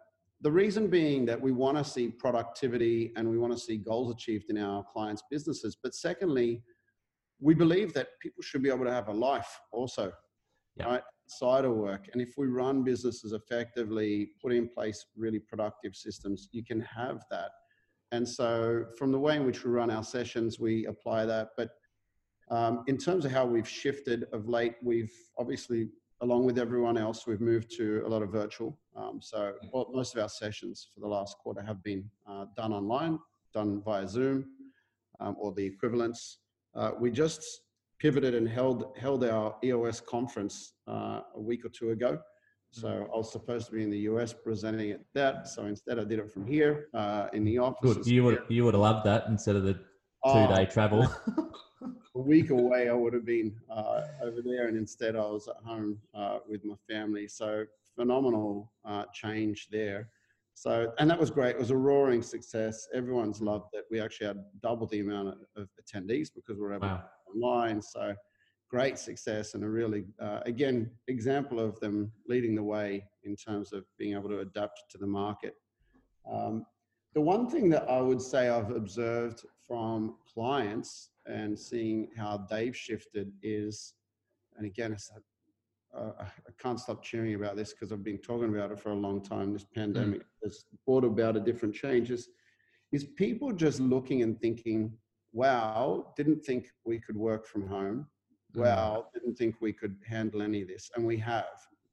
[0.41, 4.11] The reason being that we want to see productivity and we want to see goals
[4.11, 5.77] achieved in our clients' businesses.
[5.83, 6.63] But secondly,
[7.39, 10.11] we believe that people should be able to have a life also,
[10.77, 10.85] yeah.
[10.85, 11.03] right?
[11.31, 12.09] Outside of work.
[12.11, 17.23] And if we run businesses effectively, put in place really productive systems, you can have
[17.29, 17.51] that.
[18.11, 21.49] And so, from the way in which we run our sessions, we apply that.
[21.55, 21.69] But
[22.49, 25.89] um, in terms of how we've shifted of late, we've obviously,
[26.19, 28.77] along with everyone else, we've moved to a lot of virtual.
[28.97, 32.73] Um, so, well, most of our sessions for the last quarter have been uh, done
[32.73, 33.17] online,
[33.53, 34.45] done via Zoom
[35.21, 36.39] um, or the equivalents.
[36.75, 37.61] Uh, we just
[38.01, 42.17] pivoted and held held our EOS conference uh, a week or two ago.
[42.71, 43.13] So mm-hmm.
[43.13, 45.47] I was supposed to be in the US presenting at that.
[45.47, 47.95] So instead, I did it from here uh, in the office.
[47.95, 48.07] Good.
[48.07, 51.07] You would you would have loved that instead of the two day uh, travel.
[52.15, 55.57] a week away, I would have been uh, over there, and instead, I was at
[55.63, 57.27] home uh, with my family.
[57.27, 60.09] So phenomenal uh, change there.
[60.53, 61.55] So, and that was great.
[61.55, 62.87] It was a roaring success.
[62.93, 63.85] Everyone's loved it.
[63.89, 67.03] We actually had double the amount of, of attendees because we are able wow
[67.35, 67.81] online.
[67.81, 68.13] So
[68.69, 73.73] great success and a really, uh, again, example of them leading the way in terms
[73.73, 75.55] of being able to adapt to the market.
[76.31, 76.65] Um,
[77.13, 82.75] the one thing that I would say I've observed from clients and seeing how they've
[82.75, 83.93] shifted is,
[84.55, 84.95] and again,
[85.93, 88.95] uh, I can't stop cheering about this because I've been talking about it for a
[88.95, 89.51] long time.
[89.51, 90.25] This pandemic mm.
[90.43, 92.11] has brought about a different change.
[92.11, 92.29] Is,
[92.93, 94.93] Is people just looking and thinking,
[95.33, 98.07] wow, didn't think we could work from home.
[98.55, 98.61] Mm.
[98.61, 100.89] Wow, didn't think we could handle any of this.
[100.95, 101.45] And we have.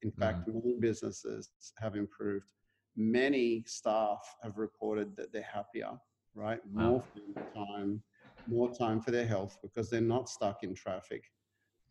[0.02, 0.54] In fact, mm.
[0.54, 2.52] many businesses have improved.
[2.96, 5.90] Many staff have reported that they're happier,
[6.34, 6.60] right?
[6.72, 7.04] Wow.
[7.34, 8.02] More time,
[8.46, 11.24] more time for their health because they're not stuck in traffic.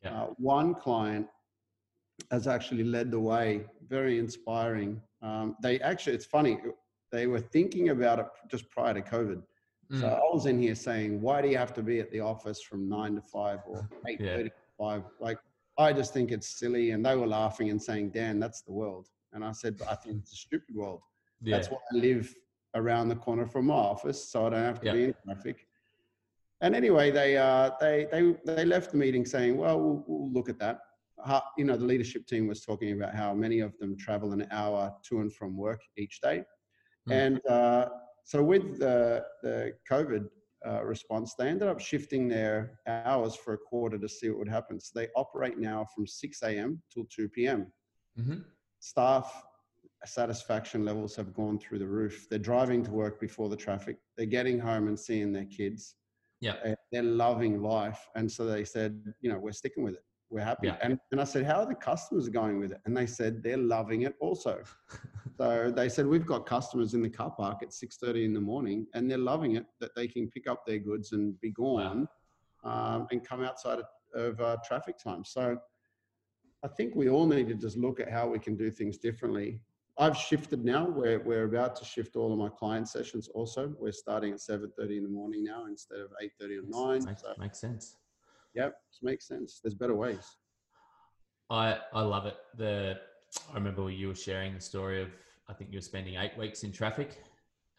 [0.03, 0.23] Yeah.
[0.23, 1.27] Uh, one client
[2.31, 5.01] has actually led the way, very inspiring.
[5.21, 6.57] Um, they actually, it's funny,
[7.11, 9.41] they were thinking about it just prior to COVID
[9.91, 10.13] So Mm.
[10.15, 12.89] I was in here saying, why do you have to be at the office from
[12.89, 14.35] nine to five or eight Yeah.
[14.35, 15.03] thirty to five?
[15.19, 15.39] Like,
[15.77, 16.91] I just think it's silly.
[16.91, 19.07] And they were laughing and saying, Dan, that's the world.
[19.31, 21.01] And I said, "But I think it's a stupid world.
[21.41, 21.55] yeah.
[21.55, 22.33] That's why I live
[22.75, 24.93] around the corner from my office, so I don't have to Yeah.
[24.93, 25.67] be in traffic.
[26.61, 30.49] And anyway, they uh, they they they left the meeting saying, "Well, we'll, we'll look
[30.49, 30.79] at that."
[31.23, 34.47] How, you know, the leadership team was talking about how many of them travel an
[34.51, 36.43] hour to and from work each day,
[37.07, 37.11] Mm.
[37.11, 37.87] and uh,
[38.31, 39.57] so with the the
[39.91, 40.23] COVID
[40.67, 44.49] uh, response, they ended up shifting their hours for a quarter to see what would
[44.57, 44.79] happen.
[44.79, 46.81] So they operate now from 6 a.m.
[46.91, 47.61] till 2 p.m
[48.19, 48.43] Mhm.
[48.79, 49.27] staff
[50.05, 52.27] satisfaction levels have gone through the roof.
[52.29, 53.97] They're driving to work before the traffic.
[54.15, 55.95] They're getting home and seeing their kids.
[56.39, 56.57] Yeah.
[56.91, 57.99] They're loving life.
[58.15, 60.05] And so they said, you know, we're sticking with it.
[60.29, 60.67] We're happy.
[60.67, 60.77] Yeah.
[60.81, 62.81] And, and I said, how are the customers going with it?
[62.85, 64.61] And they said, they're loving it also.
[65.37, 68.87] so they said, we've got customers in the car park at 6.30 in the morning
[68.93, 72.07] and they're loving it that they can pick up their goods and be gone
[72.63, 75.23] um, and come outside of, of uh, traffic time.
[75.23, 75.57] So
[76.63, 79.61] I think we all need to just look at how we can do things differently.
[79.99, 80.87] I've shifted now.
[80.87, 83.73] We're, we're about to shift all of my client sessions also.
[83.79, 86.09] We're starting at 7.30 in the morning now instead of
[86.41, 87.05] 8.30 or 9.
[87.05, 87.95] Makes, So, makes sense.
[88.57, 89.59] Yep, it makes sense.
[89.63, 90.25] There's better ways.
[91.49, 92.35] I I love it.
[92.57, 92.97] The
[93.51, 95.09] I remember you were sharing the story of
[95.49, 97.17] I think you were spending eight weeks in traffic.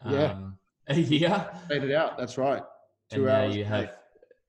[0.09, 0.31] Yeah.
[0.31, 1.49] Um, a year.
[1.67, 2.17] Fade it out.
[2.17, 2.63] That's right.
[3.11, 3.55] and Two now hours.
[3.55, 3.69] you a day.
[3.69, 3.89] have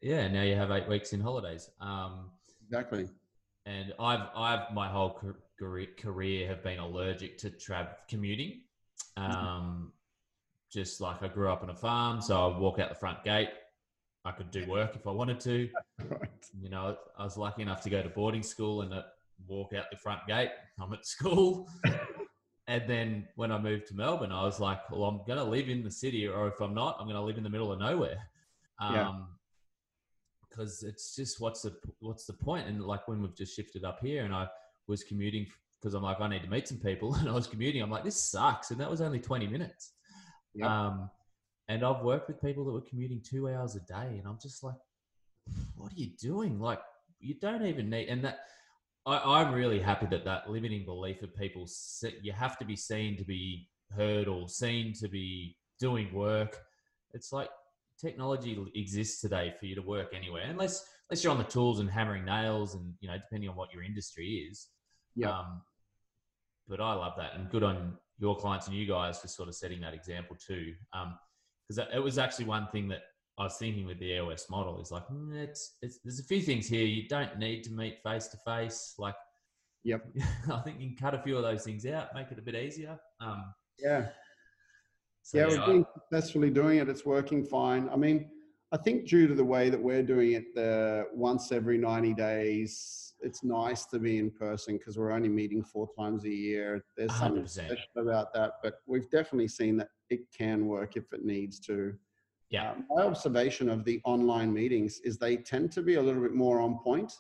[0.01, 1.69] yeah now you have eight weeks in holidays.
[1.81, 2.31] Um,
[2.67, 3.09] Exactly.
[3.67, 5.21] and I've I've my whole
[5.59, 8.63] career career have been allergic to travel commuting.
[9.17, 9.93] Um,
[10.73, 13.49] just like I grew up on a farm, so I walk out the front gate.
[14.31, 15.69] I could do work if I wanted to.
[16.09, 16.47] Right.
[16.63, 18.91] You know, I was lucky enough to go to boarding school and
[19.47, 20.49] walk out the front gate.
[20.81, 21.69] I'm at school.
[22.67, 25.69] and then when I moved to Melbourne, I was like, well, I'm going to live
[25.69, 27.81] in the city, or if I'm not, I'm going to live in the middle of
[27.81, 28.17] nowhere.
[28.81, 29.09] Yeah.
[29.09, 29.29] Um,
[30.49, 32.67] because it's just what's the what's the point?
[32.67, 34.49] And like when we've just shifted up here, and I
[34.89, 35.47] was commuting
[35.81, 37.83] because I'm like I need to meet some people, and I was commuting.
[37.83, 39.93] I'm like this sucks, and that was only 20 minutes.
[40.55, 40.69] Yep.
[40.69, 41.11] Um,
[41.71, 44.65] and I've worked with people that were commuting two hours a day, and I'm just
[44.65, 44.75] like,
[45.77, 46.59] what are you doing?
[46.59, 46.81] Like,
[47.21, 48.09] you don't even need.
[48.09, 48.41] And that,
[49.07, 51.69] I, I'm really happy that that limiting belief of people,
[52.23, 56.61] you have to be seen to be heard or seen to be doing work.
[57.15, 57.51] It's like
[58.01, 61.89] technology exists today for you to work anywhere, unless unless you're on the tools and
[61.89, 64.67] hammering nails, and you know, depending on what your industry is.
[65.15, 65.39] Yeah.
[65.39, 65.63] Um,
[66.67, 69.55] but I love that, and good on your clients and you guys for sort of
[69.55, 70.75] setting that example too.
[70.93, 71.15] Um,
[71.71, 73.03] because it was actually one thing that
[73.39, 76.41] I was thinking with the EOS model is like, mm, it's, it's there's a few
[76.43, 78.95] things here you don't need to meet face to face.
[78.99, 79.15] Like,
[79.85, 80.05] Yep.
[80.53, 82.55] I think you can cut a few of those things out, make it a bit
[82.55, 82.99] easier.
[83.21, 83.45] Um,
[83.79, 84.09] Yeah.
[85.23, 86.89] so yeah, yeah, we're I- successfully doing it.
[86.89, 87.89] It's working fine.
[87.89, 88.29] I mean,
[88.73, 93.15] I think due to the way that we're doing it, the once every 90 days,
[93.21, 96.85] it's nice to be in person because we're only meeting four times a year.
[96.97, 97.49] There's something 100%.
[97.49, 101.95] special about that, but we've definitely seen that it can work if it needs to.
[102.51, 102.71] Yeah.
[102.73, 106.35] Um, my observation of the online meetings is they tend to be a little bit
[106.35, 107.13] more on point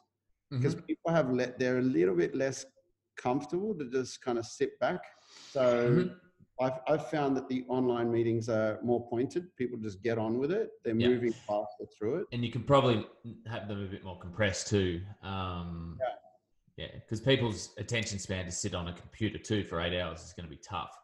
[0.50, 0.86] because Mhm.
[0.86, 2.64] people have let they're a little bit less
[3.16, 5.02] comfortable to just kind of sit back.
[5.50, 6.20] So Mhm.
[6.60, 9.54] I've, I've found that the online meetings are more pointed.
[9.56, 10.70] People just get on with it.
[10.84, 11.08] They're Yeah.
[11.08, 12.26] moving faster through it.
[12.32, 13.06] and you can probably
[13.46, 15.00] have them a bit more compressed too.
[15.22, 15.98] Um,
[16.76, 20.32] yeah, because people's attention span to sit on a computer too for eight hours is
[20.34, 20.94] going to be tough.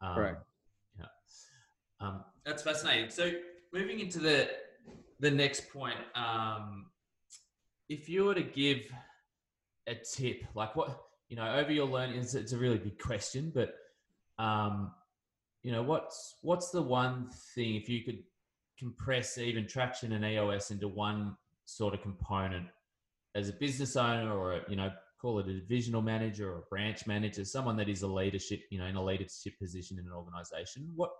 [0.00, 0.44] Um, Correct.
[0.98, 1.06] Yeah,
[2.00, 3.10] um, that's fascinating.
[3.10, 3.32] So
[3.72, 4.50] moving into the
[5.20, 6.86] the next point, um,
[7.88, 8.90] if you were to give
[9.86, 13.52] a tip, like what you know over your learning, it's, it's a really big question,
[13.54, 13.74] but
[14.38, 14.92] um,
[15.62, 18.22] you know what's what's the one thing if you could
[18.78, 22.66] compress even traction and EOS into one sort of component
[23.34, 24.90] as a business owner or a, you know
[25.20, 28.78] call it a divisional manager or a branch manager someone that is a leadership you
[28.78, 31.12] know in a leadership position in an organization what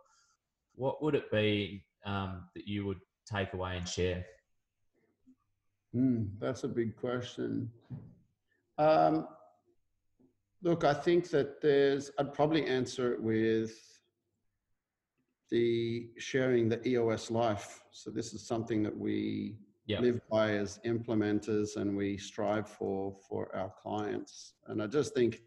[0.74, 2.98] what would it be um, that you would
[3.30, 4.24] take away and share
[5.92, 7.70] Hmm, that's a big question.
[8.78, 9.28] Um,
[10.62, 13.72] look, I think that there's, I'd probably answer it with
[15.50, 17.82] the sharing the EOS life.
[17.90, 19.56] So this is something that we
[19.86, 24.54] yeah live by as implementers and we strive for for our clients.
[24.68, 25.42] And I just think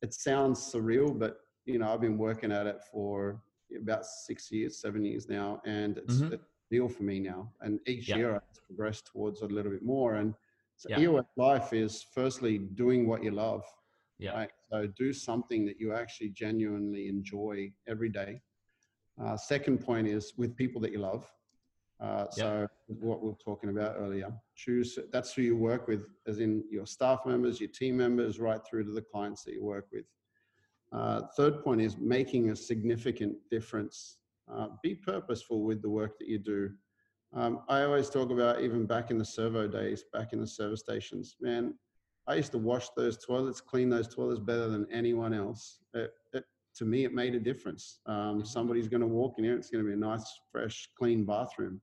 [0.00, 3.42] it sounds surreal, but you know, I've been working at it for
[3.76, 6.32] about six years, seven years now, and it's Mhm.
[6.34, 6.38] a
[6.70, 7.52] deal for me now.
[7.60, 8.16] And each Yeah.
[8.16, 10.14] year I've progressed towards it a little bit more.
[10.14, 10.34] And
[10.76, 11.00] so Yeah.
[11.00, 13.64] EOS life is firstly doing what you love.
[14.20, 14.50] Yeah Right.
[14.70, 18.40] So do something that you actually genuinely enjoy every day.
[19.20, 21.30] Uh, second point is with people that you love.
[22.00, 22.46] Uh, yep.
[22.46, 26.64] So what we are talking about earlier, choose that's who you work with, as in
[26.70, 30.06] your staff members, your team members, right through to the clients that you work with.
[30.92, 34.18] Uh, third point is making a significant difference.
[34.50, 36.70] Uh, be purposeful with the work that you do.
[37.32, 40.80] Um, I always talk about even back in the servo days, back in the service
[40.80, 41.36] stations.
[41.40, 41.74] Man,
[42.30, 45.80] I used to wash those toilets, clean those toilets better than anyone else.
[45.94, 46.44] It, it,
[46.76, 47.98] to me, it made a difference.
[48.06, 48.44] Um, mm-hmm.
[48.44, 51.80] somebody's going to walk in here; it's going to be a nice, fresh, clean bathroom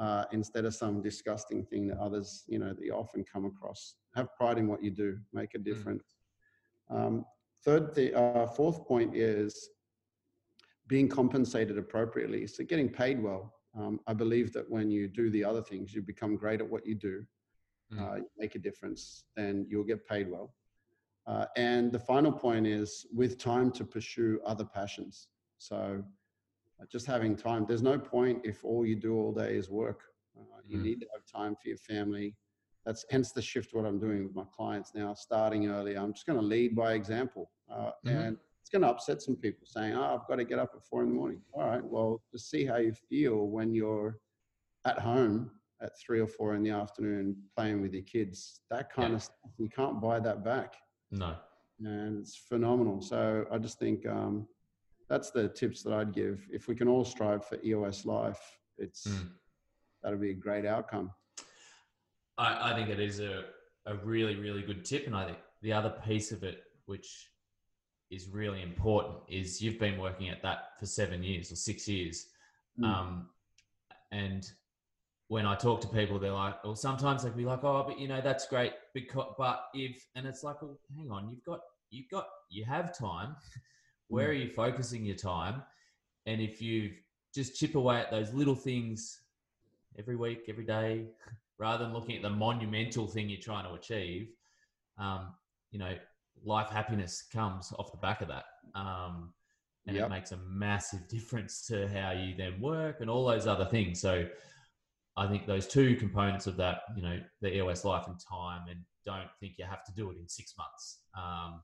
[0.00, 3.94] uh, instead of some disgusting thing that others, you know, that you often come across.
[4.16, 5.16] Have pride in what you do.
[5.32, 5.64] Make a mm.
[5.64, 6.16] difference.
[6.90, 7.24] Um,
[7.64, 9.70] third, the uh, fourth point is
[10.88, 12.48] being compensated appropriately.
[12.48, 13.54] So getting paid well.
[13.78, 16.84] Um, I believe that when you do the other things, you become great at what
[16.84, 17.24] you do,
[17.92, 18.00] mm.
[18.00, 20.54] uh, make a difference, then you'll get paid well.
[21.26, 25.28] Uh, and the final point is with time to pursue other passions.
[25.58, 26.04] So
[26.80, 27.64] uh, just having time.
[27.66, 30.02] There's no point if all you do all day is work.
[30.38, 30.82] Uh, you mm.
[30.82, 32.36] need to have time for your family.
[32.84, 33.72] That's hence the shift.
[33.72, 35.96] What I'm doing with my clients now, starting early.
[35.96, 38.08] I'm just going to lead by example, uh, mm-hmm.
[38.08, 40.84] and it's going to upset some people saying, "Oh, I've got to get up at
[40.84, 44.18] four in the morning." All right, well, just see how you feel when you're
[44.84, 45.50] at home
[45.82, 48.60] at three or four in the afternoon playing with your kids.
[48.70, 49.16] That kind yeah.
[49.16, 50.74] of stuff, you can't buy that back.
[51.10, 51.34] No,
[51.80, 53.00] and it's phenomenal.
[53.00, 54.46] So I just think um,
[55.08, 56.46] that's the tips that I'd give.
[56.50, 58.40] If we can all strive for EOS life,
[58.78, 59.28] it's mm.
[60.02, 61.10] that'll be a great outcome.
[62.38, 63.44] I, I think it is a,
[63.86, 65.06] a really, really good tip.
[65.06, 67.30] And I think the other piece of it, which
[68.10, 72.26] is really important, is you've been working at that for seven years or six years.
[72.80, 72.84] Mm.
[72.84, 73.28] Um,
[74.10, 74.50] and
[75.28, 78.08] when I talk to people, they're like, well, sometimes they'll be like, oh, but you
[78.08, 78.72] know, that's great.
[78.92, 81.60] Because, but if, and it's like, well, hang on, you've got,
[81.90, 83.36] you've got, you have time.
[84.08, 84.30] Where mm.
[84.30, 85.62] are you focusing your time?
[86.26, 86.92] And if you
[87.34, 89.20] just chip away at those little things
[89.98, 91.06] every week, every day,
[91.58, 94.28] rather than looking at the monumental thing you're trying to achieve,
[94.98, 95.32] um,
[95.70, 95.94] you know,
[96.44, 98.44] life happiness comes off the back of that.
[98.74, 99.32] Um,
[99.86, 100.06] and yep.
[100.06, 104.00] it makes a massive difference to how you then work and all those other things.
[104.00, 104.26] So
[105.16, 108.80] I think those two components of that, you know, the EOS life and time, and
[109.06, 111.00] don't think you have to do it in six months.
[111.16, 111.60] Um,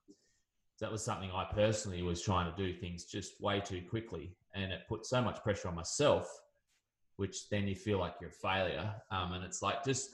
[0.81, 4.73] that was something I personally was trying to do things just way too quickly, and
[4.73, 6.31] it put so much pressure on myself,
[7.17, 8.95] which then you feel like you're a failure.
[9.11, 10.11] Um, and it's like just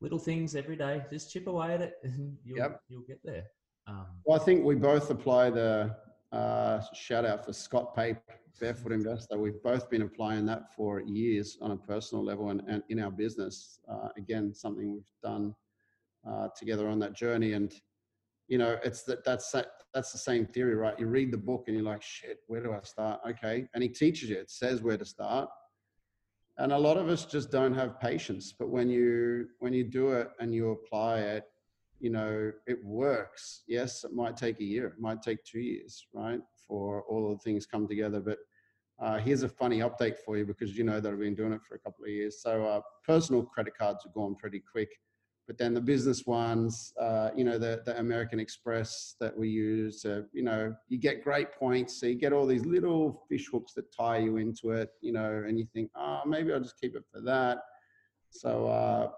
[0.00, 2.80] little things every day, just chip away at it, and you'll yep.
[2.88, 3.44] you'll get there.
[3.86, 5.96] Um, well, I think we both apply the
[6.32, 8.18] uh, shout out for Scott Pape,
[8.60, 9.38] Barefoot Investor.
[9.38, 13.10] We've both been applying that for years on a personal level and, and in our
[13.10, 13.80] business.
[13.90, 15.54] Uh, again, something we've done
[16.28, 17.52] uh, together on that journey.
[17.52, 17.72] And
[18.48, 20.98] you know, it's that that's that, that's the same theory, right?
[20.98, 23.20] You read the book and you're like, shit, where do I start?
[23.28, 23.66] Okay.
[23.74, 25.48] And he teaches you, it says where to start.
[26.58, 28.54] And a lot of us just don't have patience.
[28.56, 31.44] But when you when you do it and you apply it,
[31.98, 33.62] you know, it works.
[33.66, 36.40] Yes, it might take a year, it might take two years, right?
[36.72, 38.20] For all of the things come together.
[38.20, 38.38] But
[38.98, 41.62] uh, here's a funny update for you because you know that I've been doing it
[41.68, 42.40] for a couple of years.
[42.40, 44.88] So uh, personal credit cards are gone pretty quick
[45.46, 50.04] but then the business ones, uh, you know, the, the American Express that we use,
[50.04, 52.00] uh, you know, you get great points.
[52.00, 55.44] So you get all these little fish hooks that tie you into it, you know,
[55.46, 57.58] and you think, oh, maybe I'll just keep it for that.
[58.30, 59.10] So a uh,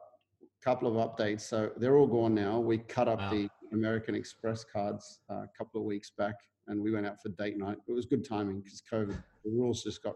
[0.62, 1.42] couple of updates.
[1.42, 2.58] So they're all gone now.
[2.58, 3.30] We cut up wow.
[3.30, 6.36] the American Express cards uh, a couple of weeks back
[6.68, 7.78] and we went out for date night.
[7.86, 10.14] It was good timing because COVID, the rules just got,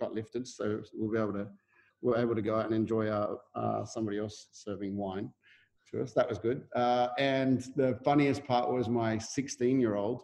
[0.00, 0.46] got lifted.
[0.46, 1.48] So we'll be able to
[2.02, 5.30] were able to go out and enjoy our, uh, somebody else serving wine
[5.90, 6.12] to us.
[6.12, 6.64] That was good.
[6.74, 10.22] Uh, and the funniest part was my 16 year old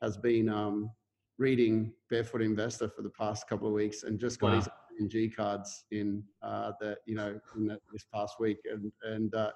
[0.00, 0.90] has been um,
[1.38, 4.56] reading Barefoot Investor for the past couple of weeks and just got wow.
[4.56, 8.58] his ING cards in uh, the you know in the, this past week.
[8.70, 9.50] And and uh,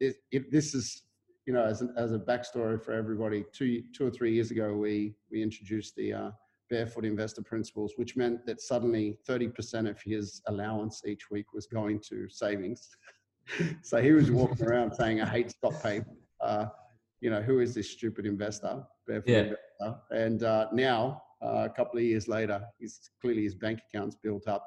[0.00, 1.02] it, it, this is
[1.46, 3.44] you know as an, as a backstory for everybody.
[3.52, 6.30] Two two or three years ago, we we introduced the uh,
[6.72, 12.00] barefoot investor principles, which meant that suddenly 30% of his allowance each week was going
[12.00, 12.88] to savings.
[13.82, 16.04] so he was walking around saying, I hate Scott Pape.
[16.40, 16.66] Uh,
[17.20, 18.82] you know, who is this stupid investor?
[19.06, 19.38] Barefoot yeah.
[19.38, 20.00] investor.
[20.12, 24.48] And uh, now, uh, a couple of years later, he's clearly his bank account's built
[24.48, 24.66] up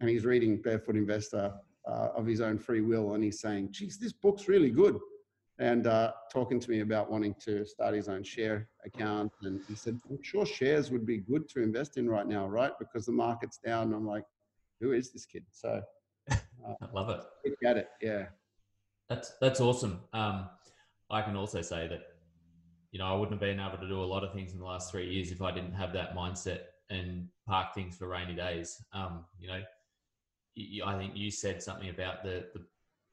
[0.00, 1.52] and he's reading Barefoot Investor
[1.86, 4.98] uh, of his own free will and he's saying, geez, this book's really good
[5.58, 9.32] and uh, talking to me about wanting to start his own share account.
[9.42, 12.72] And he said, I'm sure shares would be good to invest in right now, right?
[12.78, 13.88] Because the market's down.
[13.88, 14.24] And I'm like,
[14.80, 15.44] who is this kid?
[15.52, 15.82] So
[16.30, 16.36] uh,
[16.66, 17.54] I love it.
[17.62, 17.88] Get it.
[18.00, 18.26] Yeah.
[19.08, 20.00] That's, that's awesome.
[20.12, 20.48] Um,
[21.10, 22.00] I can also say that,
[22.90, 24.64] you know, I wouldn't have been able to do a lot of things in the
[24.64, 28.82] last three years if I didn't have that mindset and park things for rainy days.
[28.92, 29.60] Um, you know,
[30.86, 32.64] I think you said something about the, the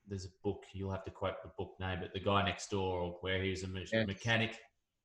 [0.10, 2.99] there's a book you'll have to quote the book name, but the guy next door
[2.99, 4.07] or where he was a me- Yes.
[4.07, 4.57] mechanic.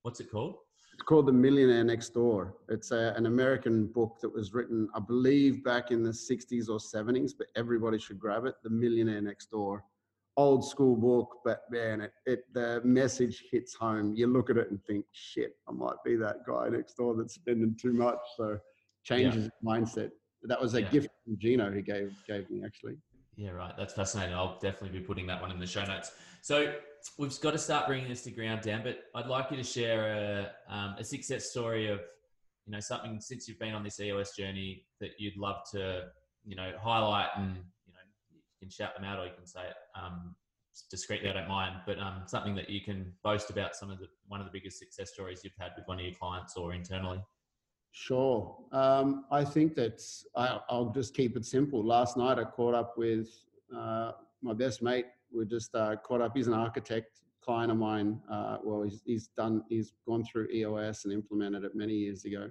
[0.03, 0.57] What's it called?
[0.95, 2.57] It's called The Millionaire Next Door.
[2.69, 6.79] It's a, an American book that was written, I believe, back in the 60s or
[6.79, 8.55] 70s, but everybody should grab it.
[8.63, 9.85] The Millionaire Next Door.
[10.37, 14.15] Old school book, but man, it, it the message hits home.
[14.17, 17.35] You look at it and think, shit, I might be that guy next door that's
[17.35, 18.19] spending too much.
[18.37, 18.59] So
[19.05, 20.11] changes mindset.
[20.43, 20.91] That was a Yeah.
[20.91, 22.97] gift from Gino he gave gave me actually.
[23.37, 23.75] Yeah, right.
[23.77, 24.35] That's fascinating.
[24.35, 26.13] I'll definitely be putting that one in the show notes.
[26.43, 26.75] So
[27.19, 28.83] we've got to start bringing this to ground, Dan.
[28.85, 32.01] But I'd like you to share a, um, a success story of,
[32.67, 36.05] you know, something since you've been on this EOS journey that you'd love to,
[36.45, 37.57] you know, highlight and
[37.87, 38.01] you know
[38.33, 40.35] you can shout them out or you can say it um,
[40.91, 41.29] discreetly.
[41.29, 43.75] I don't mind, but um, something that you can boast about.
[43.75, 46.15] Some of the one of the biggest success stories you've had with one of your
[46.15, 47.21] clients or internally.
[47.97, 48.57] Sure.
[48.73, 50.03] Um, I think that
[50.37, 51.83] I, I'll just keep it simple.
[51.87, 53.29] Last night I caught up with
[53.75, 55.07] uh, my best mate.
[55.33, 56.37] We just uh, caught up.
[56.37, 58.21] He's an architect, client of mine.
[58.29, 59.63] Uh, well, he's, he's done.
[59.69, 62.51] He's gone through EOS and implemented it many years ago,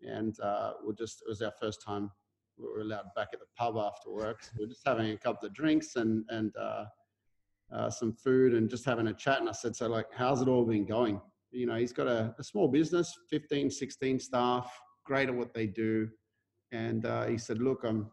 [0.00, 1.20] and uh, we're just.
[1.20, 2.10] It was our first time
[2.56, 4.42] we were allowed back at the pub after work.
[4.42, 6.84] So we're just having a couple of drinks and and uh,
[7.70, 9.40] uh, some food and just having a chat.
[9.40, 11.20] And I said, so like, how's it all been going?
[11.52, 14.72] You know he's got a, a, small business 15 16 staff
[15.04, 16.08] great at what they do.
[16.72, 18.10] And uh, he said look i'm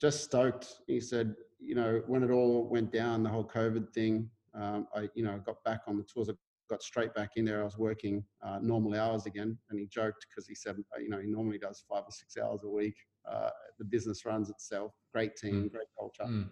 [0.00, 0.66] just stoked.
[0.86, 5.08] He said you know when it all went down the whole covid thing um, i
[5.14, 6.28] you know got back on the tours.
[6.28, 6.34] I
[6.70, 7.62] got straight back in there.
[7.62, 9.56] I was working uh, normal hours again.
[9.70, 12.36] And he joked because he said uh, you know he normally does five or six
[12.36, 12.96] hours a week
[13.30, 14.92] uh, the business runs itself.
[15.12, 15.72] Great team Mm.
[15.72, 16.24] great culture.
[16.24, 16.48] Mm.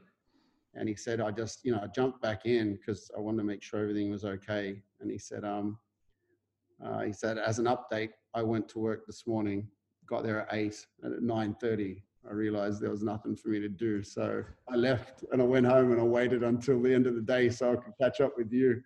[0.75, 3.45] and he said i just you know i jumped back in because i wanted to
[3.45, 4.83] make sure everything was okay.
[5.01, 5.79] And he said um
[6.85, 9.69] uh, he said, as an update, I went to work this morning,
[10.07, 13.61] got there at eight, and at nine thirty, I realized there was nothing for me
[13.61, 14.03] to do.
[14.03, 17.21] So I left and I went home and I waited until the end of the
[17.21, 18.83] day so I could catch up with you.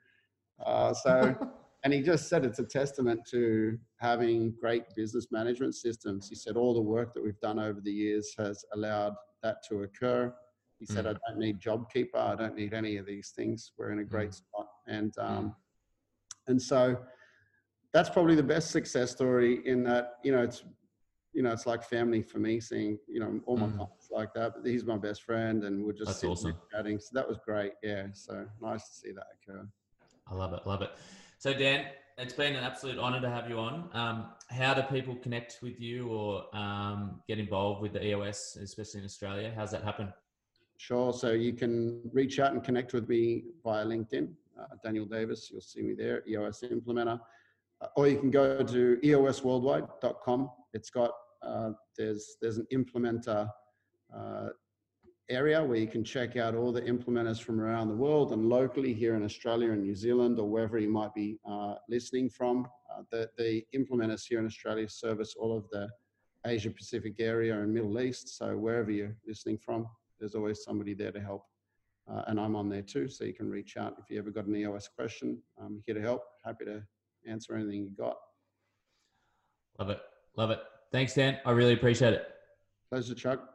[0.65, 1.35] Uh, so,
[1.85, 6.29] and he just said it's a testament to having great business management systems.
[6.29, 9.83] He said all the work that we've done over the years has allowed that to
[9.83, 10.35] occur.
[10.79, 12.15] He said, I don't need JobKeeper.
[12.15, 13.73] I don't need any of these things.
[13.77, 14.67] We're in a great spot.
[14.87, 15.55] And, um,
[16.47, 16.99] and so,
[17.93, 20.65] that's probably the best success story in that you know it's
[21.33, 23.77] you know it's like family for me seeing you know all my Mm.
[23.77, 26.55] clients like that but he's my best friend and we're just That's awesome.
[26.73, 29.67] chatting so that was great yeah so nice to see that occur
[30.29, 30.65] I love it.
[30.65, 30.93] Love it.
[31.39, 31.87] So, Dan,
[32.17, 33.91] it's been an absolute honor to have you on.
[33.95, 39.01] Um, how do people connect with you or um, get involved with the EOS, especially
[39.01, 39.53] in Australia?
[39.57, 40.13] How's that happen?
[40.77, 45.51] sure so you can reach out and connect with me via linkedin uh, daniel davis
[45.51, 47.21] you'll see me there eos implementer
[47.97, 51.13] or you can go to eosworldwide.com it's got
[51.43, 53.51] uh, there's there's an implementer
[54.15, 54.49] uh,
[55.31, 58.93] area where you can check out all the implementers from around the world and locally
[58.93, 62.67] here in Australia and New Zealand or wherever you might be uh, listening from.
[62.93, 65.89] Uh, the, the implementers here in Australia service all of the
[66.47, 68.37] Asia Pacific area and Middle East.
[68.37, 69.87] So wherever you're listening from,
[70.19, 71.45] there's always somebody there to help.
[72.11, 74.47] Uh, and I'm on there too, so you can reach out if you ever got
[74.47, 75.41] an EOS question.
[75.63, 76.23] I'm here to help.
[76.45, 76.83] Happy to
[77.27, 78.17] answer anything you got.
[79.79, 80.01] Love it.
[80.37, 80.61] Love it.
[80.93, 81.39] Thanks, Dan.
[81.45, 82.27] I really appreciate it.
[82.91, 83.50] Pleasure, Chuck.